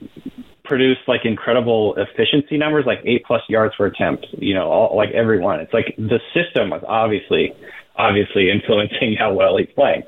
produced 0.63 1.01
like 1.07 1.21
incredible 1.25 1.95
efficiency 1.97 2.57
numbers, 2.57 2.85
like 2.85 2.99
eight 3.05 3.23
plus 3.25 3.41
yards 3.49 3.75
per 3.75 3.87
attempt. 3.87 4.27
You 4.37 4.53
know, 4.53 4.69
all, 4.69 4.97
like 4.97 5.11
everyone. 5.11 5.59
It's 5.59 5.73
like 5.73 5.95
the 5.97 6.19
system 6.33 6.69
was 6.69 6.83
obviously, 6.87 7.53
obviously 7.95 8.49
influencing 8.51 9.15
how 9.17 9.33
well 9.33 9.57
he's 9.57 9.73
playing. 9.75 10.03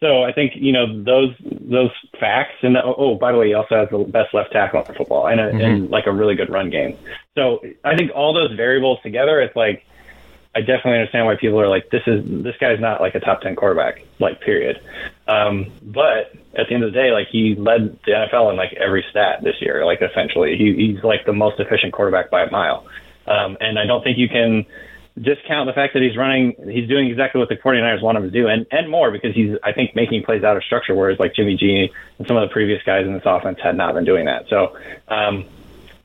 So 0.00 0.22
I 0.22 0.32
think 0.32 0.52
you 0.54 0.72
know 0.72 1.02
those 1.02 1.34
those 1.42 1.90
facts, 2.20 2.54
and 2.62 2.76
the, 2.76 2.82
oh, 2.84 3.16
by 3.16 3.32
the 3.32 3.38
way, 3.38 3.48
he 3.48 3.54
also 3.54 3.74
has 3.76 3.88
the 3.90 3.98
best 3.98 4.32
left 4.32 4.52
tackle 4.52 4.84
in 4.84 4.94
football, 4.94 5.26
and, 5.26 5.40
a, 5.40 5.50
mm-hmm. 5.50 5.60
and 5.60 5.90
like 5.90 6.06
a 6.06 6.12
really 6.12 6.36
good 6.36 6.50
run 6.50 6.70
game. 6.70 6.96
So 7.34 7.64
I 7.84 7.96
think 7.96 8.12
all 8.14 8.32
those 8.32 8.52
variables 8.56 9.00
together, 9.02 9.40
it's 9.40 9.56
like 9.56 9.84
I 10.54 10.60
definitely 10.60 10.98
understand 11.00 11.26
why 11.26 11.36
people 11.36 11.60
are 11.60 11.68
like, 11.68 11.90
this 11.90 12.02
is 12.06 12.24
this 12.42 12.56
guy's 12.60 12.80
not 12.80 13.00
like 13.00 13.14
a 13.14 13.20
top 13.20 13.42
ten 13.42 13.54
quarterback, 13.54 14.04
like 14.18 14.40
period. 14.40 14.80
Um, 15.26 15.70
but 15.82 16.32
at 16.54 16.68
the 16.68 16.74
end 16.74 16.84
of 16.84 16.92
the 16.92 16.98
day, 16.98 17.12
like 17.12 17.28
he 17.30 17.54
led 17.54 17.98
the 18.04 18.12
NFL 18.12 18.50
in 18.50 18.56
like 18.56 18.72
every 18.72 19.04
stat 19.10 19.42
this 19.42 19.54
year, 19.60 19.84
like 19.84 20.00
essentially 20.00 20.56
he, 20.56 20.74
he's 20.74 21.04
like 21.04 21.26
the 21.26 21.32
most 21.32 21.60
efficient 21.60 21.92
quarterback 21.92 22.30
by 22.30 22.42
a 22.42 22.50
mile. 22.50 22.86
Um, 23.26 23.56
and 23.60 23.78
I 23.78 23.86
don't 23.86 24.02
think 24.02 24.16
you 24.16 24.28
can 24.28 24.64
discount 25.22 25.66
the 25.66 25.72
fact 25.72 25.94
that 25.94 26.02
he's 26.02 26.16
running, 26.16 26.54
he's 26.70 26.88
doing 26.88 27.08
exactly 27.08 27.38
what 27.38 27.48
the 27.48 27.56
49ers 27.56 28.02
want 28.02 28.18
him 28.18 28.24
to 28.24 28.30
do 28.30 28.48
and, 28.48 28.66
and 28.70 28.90
more 28.90 29.10
because 29.10 29.34
he's, 29.34 29.56
I 29.62 29.72
think, 29.72 29.94
making 29.94 30.22
plays 30.24 30.44
out 30.44 30.56
of 30.56 30.64
structure, 30.64 30.94
whereas 30.94 31.18
like 31.18 31.34
Jimmy 31.34 31.56
G 31.56 31.90
and 32.18 32.26
some 32.26 32.36
of 32.36 32.48
the 32.48 32.52
previous 32.52 32.82
guys 32.82 33.06
in 33.06 33.12
this 33.12 33.22
offense 33.24 33.58
had 33.62 33.76
not 33.76 33.94
been 33.94 34.04
doing 34.04 34.26
that. 34.26 34.48
So, 34.48 34.76
um, 35.08 35.44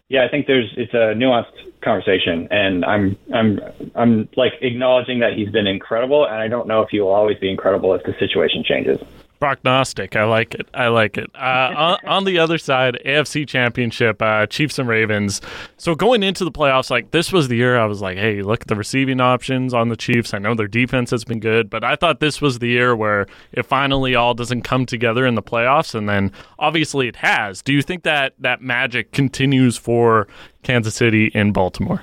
yeah, 0.10 0.26
I 0.26 0.30
think 0.30 0.48
there's 0.48 0.72
it's 0.78 0.94
a 0.94 1.16
nuanced 1.16 1.82
conversation, 1.82 2.48
and 2.52 2.86
I'm 2.86 3.18
I'm 3.34 3.60
I'm 3.96 4.30
like 4.36 4.54
acknowledging 4.62 5.20
that 5.20 5.34
he's 5.34 5.50
been 5.50 5.66
incredible, 5.66 6.26
and 6.26 6.36
I 6.36 6.48
don't 6.48 6.68
know 6.68 6.82
if 6.82 6.90
he 6.90 7.00
will 7.00 7.14
always 7.14 7.40
be 7.40 7.50
incredible 7.50 7.94
if 7.96 8.04
the 8.04 8.14
situation 8.20 8.64
changes 8.64 9.00
Brocknostic. 9.44 10.16
I 10.16 10.24
like 10.24 10.56
it. 10.56 10.70
I 10.74 10.88
like 10.88 11.18
it. 11.18 11.30
Uh, 11.36 11.74
on, 11.76 11.98
on, 12.06 12.24
the 12.24 12.40
other 12.40 12.58
side, 12.58 12.98
AFC 13.06 13.46
Championship, 13.46 14.22
uh, 14.22 14.48
Chiefs 14.48 14.80
and 14.80 14.88
Ravens. 14.88 15.42
So 15.76 15.96
going 15.96 16.24
into 16.24 16.46
the 16.46 16.52
playoffs, 16.52 16.90
like 16.90 17.12
this 17.12 17.34
was 17.34 17.50
the 17.50 17.58
year 17.58 17.78
I 17.78 17.84
was 17.86 18.02
like, 18.02 18.18
hey, 18.18 18.42
look 18.42 18.62
at 18.62 18.68
the 18.70 18.76
receiving 18.78 19.20
options 19.20 19.74
on 19.74 19.90
the 19.90 19.98
Chiefs. 19.98 20.34
I 20.34 20.38
know 20.38 20.56
their 20.56 20.70
defense 20.70 21.12
has 21.12 21.26
been 21.26 21.42
good, 21.42 21.70
but 21.70 21.84
I 21.84 21.98
thought 21.98 22.22
this 22.22 22.40
was 22.40 22.60
the 22.60 22.70
year 22.70 22.96
where 22.96 23.28
it 23.52 23.64
finally 23.64 24.16
all 24.16 24.34
doesn't 24.34 24.62
come 24.62 24.86
together 24.86 25.26
in 25.26 25.36
the 25.36 25.44
playoffs, 25.44 25.94
and 25.94 26.08
then 26.08 26.32
obviously 26.58 27.10
it 27.10 27.18
has. 27.18 27.62
Do 27.62 27.74
you 27.74 27.82
think 27.82 28.04
that 28.04 28.36
that 28.40 28.62
magic 28.62 29.12
continues 29.12 29.76
for 29.76 30.26
Kansas 30.64 30.96
City 30.96 31.32
and 31.34 31.54
Baltimore? 31.54 32.02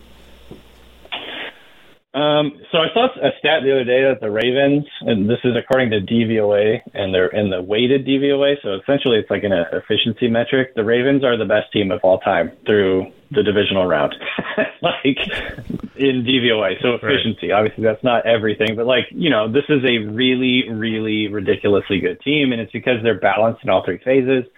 Um, 2.12 2.58
so 2.72 2.78
I 2.78 2.92
saw 2.92 3.06
a 3.06 3.30
stat 3.38 3.62
the 3.62 3.70
other 3.70 3.84
day 3.84 4.02
that 4.02 4.18
the 4.20 4.32
Ravens, 4.32 4.84
and 5.02 5.30
this 5.30 5.38
is 5.44 5.54
according 5.56 5.90
to 5.90 6.00
DVOA, 6.00 6.80
and 6.92 7.14
they're 7.14 7.28
in 7.28 7.50
the 7.50 7.62
weighted 7.62 8.04
DVOA. 8.04 8.56
So 8.62 8.74
essentially, 8.82 9.18
it's 9.18 9.30
like 9.30 9.44
an 9.44 9.52
efficiency 9.52 10.26
metric. 10.26 10.74
The 10.74 10.82
Ravens 10.82 11.22
are 11.22 11.36
the 11.36 11.44
best 11.44 11.72
team 11.72 11.92
of 11.92 12.00
all 12.02 12.18
time 12.18 12.50
through 12.66 13.12
the 13.30 13.44
divisional 13.44 13.86
round, 13.86 14.16
like 14.82 15.18
in 15.94 16.26
DVOA. 16.26 16.82
So 16.82 16.94
efficiency, 16.94 17.50
right. 17.50 17.60
obviously, 17.60 17.84
that's 17.84 18.02
not 18.02 18.26
everything, 18.26 18.74
but 18.74 18.86
like 18.86 19.06
you 19.10 19.30
know, 19.30 19.46
this 19.46 19.64
is 19.68 19.84
a 19.84 19.98
really, 20.10 20.68
really 20.68 21.28
ridiculously 21.28 22.00
good 22.00 22.20
team, 22.22 22.50
and 22.50 22.60
it's 22.60 22.72
because 22.72 23.04
they're 23.04 23.20
balanced 23.20 23.62
in 23.62 23.70
all 23.70 23.84
three 23.84 23.98
phases. 24.04 24.50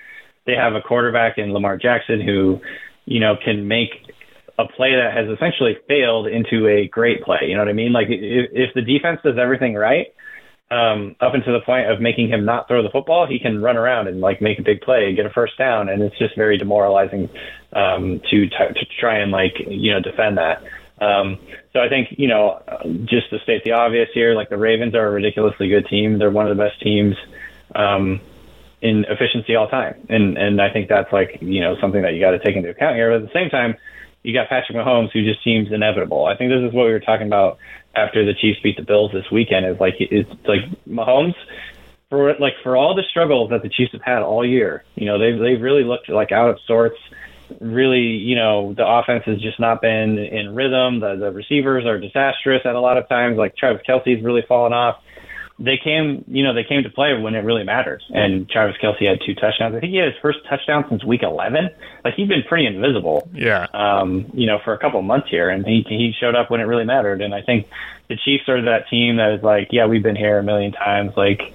They 0.47 0.55
have 0.55 0.75
a 0.75 0.81
quarterback 0.81 1.37
in 1.37 1.53
Lamar 1.53 1.77
Jackson 1.77 2.23
who, 2.23 2.63
you 3.05 3.21
know, 3.21 3.37
can 3.37 3.69
make 3.69 3.91
a 4.59 4.67
play 4.67 4.95
that 4.95 5.15
has 5.17 5.29
essentially 5.29 5.77
failed 5.89 6.27
into 6.27 6.69
a 6.69 6.89
great 6.89 7.23
play. 7.23 7.41
You 7.49 7.55
know 7.55 7.61
what 7.61 7.69
I 7.69 7.75
mean? 7.75 7.93
Like 7.93 8.09
if, 8.11 8.51
if 8.53 8.75
the 8.75 8.83
defense 8.83 9.21
does 9.25 9.39
everything 9.39 9.75
right, 9.75 10.09
um, 10.73 11.17
up 11.21 11.35
until 11.35 11.53
the 11.53 11.61
point 11.61 11.91
of 11.91 12.01
making 12.01 12.29
him 12.29 12.45
not 12.45 12.67
throw 12.67 12.83
the 12.83 12.89
football, 12.89 13.27
he 13.27 13.39
can 13.39 13.61
run 13.61 13.77
around 13.77 14.09
and 14.09 14.21
like 14.21 14.41
make 14.41 14.59
a 14.59 14.63
big 14.63 14.81
play 14.81 15.07
and 15.07 15.17
get 15.17 15.27
a 15.27 15.31
first 15.31 15.59
down, 15.59 15.89
and 15.89 16.03
it's 16.03 16.19
just 16.19 16.35
very 16.35 16.57
demoralizing 16.57 17.29
um, 17.75 18.21
to 18.31 18.47
t- 18.47 18.75
to 18.75 18.87
try 18.99 19.19
and 19.19 19.31
like 19.31 19.53
you 19.67 19.93
know 19.93 20.01
defend 20.01 20.39
that. 20.39 20.63
Um, 21.01 21.39
so 21.75 21.81
I 21.81 21.89
think 21.89 22.09
you 22.13 22.27
know 22.27 22.63
just 23.05 23.29
to 23.31 23.39
state 23.41 23.65
the 23.65 23.73
obvious 23.73 24.09
here, 24.15 24.35
like 24.35 24.49
the 24.49 24.57
Ravens 24.57 24.95
are 24.95 25.07
a 25.07 25.11
ridiculously 25.11 25.69
good 25.69 25.87
team. 25.89 26.19
They're 26.19 26.31
one 26.31 26.51
of 26.51 26.57
the 26.57 26.63
best 26.63 26.81
teams 26.81 27.17
um, 27.75 28.21
in 28.81 29.05
efficiency 29.11 29.55
all 29.55 29.69
time, 29.69 30.07
and 30.09 30.39
and 30.39 30.63
I 30.63 30.73
think 30.73 30.89
that's 30.89 31.13
like 31.13 31.39
you 31.43 31.61
know 31.61 31.77
something 31.83 32.01
that 32.01 32.15
you 32.15 32.21
got 32.21 32.31
to 32.31 32.39
take 32.39 32.57
into 32.57 32.71
account 32.71 32.97
here. 32.97 33.11
But 33.11 33.27
at 33.27 33.33
the 33.33 33.39
same 33.39 33.51
time 33.51 33.77
you 34.23 34.33
got 34.33 34.49
Patrick 34.49 34.77
Mahomes, 34.77 35.11
who 35.13 35.25
just 35.25 35.43
seems 35.43 35.73
inevitable. 35.73 36.27
I 36.27 36.37
think 36.37 36.51
this 36.51 36.63
is 36.63 36.73
what 36.73 36.87
we 36.87 36.93
were 36.93 37.01
talking 37.01 37.27
about 37.27 37.59
after 37.95 38.25
the 38.25 38.35
Chiefs 38.35 38.61
beat 38.63 38.77
the 38.77 38.83
Bills 38.83 39.13
this 39.13 39.31
weekend. 39.31 39.67
Is 39.67 39.81
like 39.81 39.95
it's 39.99 40.31
like 40.47 40.61
Mahomes 40.89 41.35
for 42.09 42.35
like 42.39 42.55
for 42.63 42.77
all 42.77 42.95
the 42.95 43.03
struggles 43.03 43.51
that 43.51 43.63
the 43.63 43.69
Chiefs 43.69 43.93
have 43.93 44.03
had 44.03 44.23
all 44.23 44.47
year. 44.47 44.85
You 44.95 45.07
know, 45.07 45.19
they've 45.19 45.39
they've 45.39 45.61
really 45.61 45.85
looked 45.85 46.09
like 46.09 46.31
out 46.31 46.51
of 46.51 46.59
sorts. 46.67 46.99
Really, 47.61 48.01
you 48.01 48.37
know, 48.37 48.73
the 48.73 48.87
offense 48.87 49.25
has 49.27 49.41
just 49.41 49.61
not 49.61 49.83
been 49.83 50.19
in 50.19 50.55
rhythm. 50.55 51.01
The 51.01 51.17
the 51.17 51.33
receivers 51.33 51.85
are 51.85 51.99
disastrous 51.99 52.63
at 52.65 52.75
a 52.75 52.81
lot 52.81 52.99
of 52.99 53.09
times. 53.09 53.37
Like 53.37 53.57
Travis 53.57 53.83
Kelce's 53.87 54.23
really 54.23 54.43
fallen 54.43 54.73
off 54.73 55.03
they 55.59 55.79
came, 55.83 56.25
you 56.29 56.43
know, 56.43 56.55
they 56.55 56.65
came 56.65 56.83
to 56.83 56.91
play 56.91 57.17
when 57.19 57.35
it 57.35 57.41
really 57.41 57.65
matters. 57.65 58.03
And 58.11 58.49
Travis 58.49 58.77
Kelce 58.83 59.09
had 59.09 59.21
two 59.25 59.35
touchdowns. 59.35 59.75
I 59.75 59.81
think 59.81 59.93
he 59.93 59.99
had 59.99 60.13
his 60.13 60.21
first 60.21 60.39
touchdown 60.49 60.85
since 60.89 61.05
week 61.05 61.23
11. 61.23 61.71
Like 62.05 62.15
he'd 62.15 62.29
been 62.29 62.43
pretty 62.49 62.67
invisible. 62.67 63.29
Yeah. 63.33 63.67
Um, 63.73 64.31
you 64.35 64.47
know, 64.47 64.59
for 64.65 64.73
a 64.73 64.79
couple 64.79 65.01
months 65.03 65.29
here, 65.29 65.51
and 65.51 65.67
he 65.67 65.85
he 65.89 66.13
showed 66.19 66.35
up 66.35 66.51
when 66.51 66.61
it 66.61 66.65
really 66.65 66.85
mattered. 66.85 67.21
And 67.21 67.35
I 67.35 67.43
think 67.43 67.69
the 68.09 68.17
Chiefs 68.17 68.49
are 68.49 68.63
that 68.63 68.89
team 68.89 69.17
that 69.17 69.33
is 69.33 69.43
like, 69.43 69.69
yeah, 69.71 69.87
we've 69.87 70.03
been 70.03 70.17
here 70.17 70.39
a 70.39 70.43
million 70.43 70.73
times. 70.73 71.13
Like, 71.17 71.53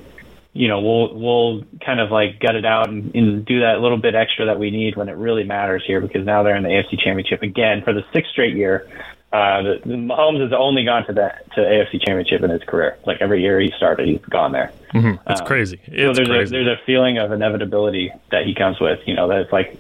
you 0.54 0.68
know, 0.68 0.80
we'll 0.80 1.16
we'll 1.16 1.64
kind 1.86 2.00
of 2.00 2.12
like 2.12 2.40
gut 2.40 2.56
it 2.56 2.66
out 2.66 2.90
and, 2.90 3.14
and 3.16 3.46
do 3.46 3.62
that 3.62 3.80
little 3.82 3.98
bit 3.98 4.16
extra 4.16 4.46
that 4.46 4.60
we 4.60 4.72
need 4.72 4.96
when 4.96 5.10
it 5.10 5.18
really 5.18 5.44
matters 5.44 5.84
here 5.86 6.02
because 6.02 6.26
now 6.26 6.44
they're 6.44 6.56
in 6.56 6.64
the 6.64 6.70
AFC 6.70 7.00
Championship 7.00 7.42
again 7.42 7.82
for 7.84 7.94
the 7.94 8.06
sixth 8.14 8.32
straight 8.32 8.56
year. 8.56 8.88
Uh, 9.38 9.62
the, 9.62 9.82
Mahomes 9.86 10.42
has 10.42 10.52
only 10.52 10.84
gone 10.84 11.06
to 11.06 11.14
the 11.14 11.32
to 11.54 11.62
AFC 11.62 12.04
Championship 12.04 12.42
in 12.42 12.50
his 12.50 12.64
career. 12.64 12.98
Like 13.06 13.22
every 13.22 13.44
year 13.44 13.60
he 13.60 13.72
started, 13.78 14.08
he's 14.08 14.20
gone 14.22 14.52
there. 14.52 14.72
Mm-hmm. 14.96 15.30
It's 15.30 15.42
um, 15.42 15.46
crazy. 15.46 15.80
It's 15.86 16.02
so 16.02 16.14
there's 16.14 16.28
crazy. 16.28 16.58
a 16.58 16.64
there's 16.64 16.80
a 16.80 16.84
feeling 16.86 17.20
of 17.20 17.32
inevitability 17.32 18.12
that 18.32 18.48
he 18.48 18.56
comes 18.56 18.80
with. 18.80 19.00
You 19.06 19.14
know, 19.14 19.28
that 19.28 19.42
it's 19.42 19.54
like 19.54 19.80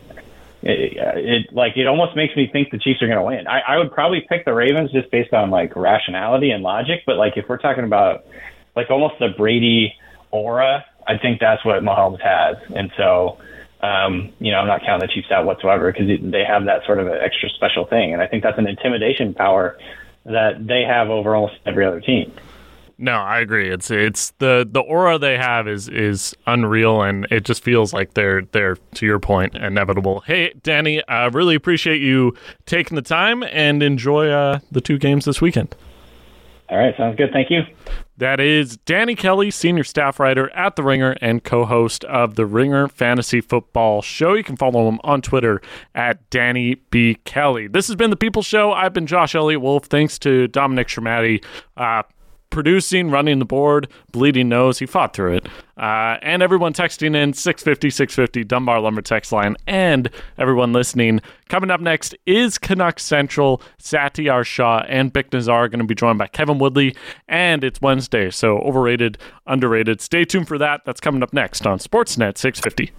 it, 0.62 0.93
it 0.96 1.54
like 1.54 1.76
it 1.76 1.88
almost 1.88 2.15
makes 2.15 2.36
me 2.36 2.48
think 2.54 2.70
the 2.70 2.78
Chiefs 2.78 3.02
are 3.02 3.08
going 3.08 3.17
to 3.17 3.24
win. 3.24 3.48
I, 3.48 3.62
I 3.62 3.78
would 3.80 3.91
probably 3.91 4.24
pick 4.30 4.46
the 4.46 4.54
Ravens 4.54 4.91
just 4.91 5.10
based 5.10 5.34
on 5.34 5.50
like 5.50 5.76
rationality 5.76 6.52
and 6.52 6.62
logic. 6.62 7.02
But 7.08 7.17
like 7.17 7.36
if 7.36 7.50
we're 7.50 7.58
talking 7.58 7.84
about 7.84 8.26
like 8.76 8.91
almost 8.91 9.15
the 9.17 9.30
Brady 9.30 9.96
aura, 10.30 10.86
I 11.08 11.17
think 11.17 11.39
that's 11.39 11.65
what 11.65 11.82
Mahomes 11.82 12.22
has. 12.22 12.58
And 12.76 12.91
so 12.96 13.39
um, 13.82 14.34
you 14.40 14.52
know, 14.52 14.58
I'm 14.58 14.68
not 14.68 14.82
counting 14.82 15.08
the 15.08 15.13
Chiefs 15.13 15.32
out 15.32 15.46
whatsoever 15.46 15.92
because 15.92 16.08
they 16.08 16.44
have 16.44 16.66
that 16.66 16.86
sort 16.86 17.00
of 17.00 17.08
an 17.08 17.20
extra 17.22 17.50
special 17.50 17.86
thing, 17.86 18.13
and 18.13 18.22
I 18.22 18.28
think 18.28 18.44
that's 18.44 18.58
an 18.58 18.68
intimidation 18.68 19.34
power 19.34 19.78
that 20.26 20.66
they 20.66 20.82
have 20.82 21.10
over 21.10 21.36
almost 21.36 21.56
every 21.66 21.86
other 21.86 22.02
team. 22.02 22.34
No, 23.00 23.13
I 23.13 23.40
agree. 23.40 23.70
It's 23.70 23.92
it's 23.92 24.32
the 24.40 24.68
the 24.70 24.80
aura 24.80 25.20
they 25.20 25.38
have 25.38 25.68
is 25.68 25.88
is 25.88 26.36
unreal, 26.48 27.04
and 27.04 27.28
it 27.30 27.46
just 27.46 27.63
feels 27.63 27.94
like 27.94 28.16
they're 28.16 28.42
they're 28.54 28.78
to 28.96 29.06
your 29.06 29.20
point 29.20 29.56
inevitable. 29.56 30.22
Hey, 30.22 30.54
Danny, 30.63 31.08
I 31.08 31.26
really 31.26 31.54
appreciate 31.54 32.02
you 32.02 32.36
taking 32.66 32.96
the 32.96 33.04
time 33.04 33.44
and 33.44 33.84
enjoy 33.84 34.30
uh, 34.30 34.60
the 34.72 34.82
two 34.82 34.98
games 34.98 35.26
this 35.26 35.42
weekend. 35.42 35.76
All 36.70 36.78
right, 36.78 36.98
sounds 36.98 37.16
good. 37.16 37.30
Thank 37.32 37.52
you. 37.52 37.62
That 38.18 38.40
is 38.40 38.78
Danny 38.78 39.14
Kelly, 39.14 39.52
senior 39.52 39.84
staff 39.84 40.20
writer 40.20 40.50
at 40.56 40.76
The 40.76 40.82
Ringer 40.82 41.16
and 41.22 41.44
co 41.44 41.66
host 41.66 42.04
of 42.06 42.36
The 42.36 42.48
Ringer 42.48 42.88
Fantasy 42.88 43.42
Football 43.42 44.02
Show. 44.02 44.34
You 44.34 44.44
can 44.44 44.58
follow 44.58 44.88
him 44.90 45.00
on 45.04 45.22
Twitter 45.22 45.62
at 45.94 46.28
Danny 46.32 46.76
B. 46.90 47.20
Kelly. 47.26 47.68
This 47.68 47.86
has 47.88 47.96
been 47.96 48.10
The 48.10 48.16
People 48.16 48.42
Show. 48.42 48.72
I've 48.72 48.94
been 48.94 49.06
Josh 49.06 49.36
Elliott 49.36 49.62
Wolfe. 49.62 49.86
Thanks 49.86 50.18
to 50.20 50.48
Dominic 50.48 50.88
Shermatti. 50.88 51.44
Uh, 51.76 52.02
producing, 52.58 53.12
running 53.12 53.38
the 53.38 53.46
board, 53.46 53.88
bleeding 54.12 54.50
nose. 54.50 54.80
He 54.80 54.88
fought 54.88 55.13
through 55.13 55.36
it. 55.36 55.48
Uh, 55.78 56.17
and 56.24 56.41
everyone 56.41 56.74
texting 56.74 57.15
in 57.15 57.32
650 57.34 57.91
650 57.91 58.43
Dunbar 58.46 58.80
Lumber 58.80 59.04
text 59.04 59.32
line, 59.32 59.56
and 59.67 60.10
everyone 60.39 60.74
listening. 60.74 61.22
Coming 61.50 61.70
up 61.70 61.82
next 61.82 62.15
is 62.26 62.58
Canucks 62.58 63.04
Central. 63.04 63.62
Satiar 63.80 64.43
Shah 64.43 64.84
and 64.88 65.13
Bik 65.13 65.30
Nizzar 65.30 65.52
are 65.54 65.70
going 65.70 65.82
to 65.82 65.86
be 65.86 65.93
joined 65.93 66.17
by 66.17 66.26
Kevin 66.26 66.58
Woodley, 66.58 66.96
and 67.28 67.63
it's 67.63 67.80
Wednesday, 67.80 68.32
so 68.32 68.58
overrated, 68.58 69.20
underrated. 69.46 70.02
Stay 70.02 70.26
tuned 70.26 70.48
for 70.48 70.58
that. 70.58 70.82
That's 70.84 71.00
coming 71.00 71.22
up 71.22 71.34
next 71.34 71.67
on 71.67 71.78
Sportsnet 71.78 72.39
650. 72.39 72.91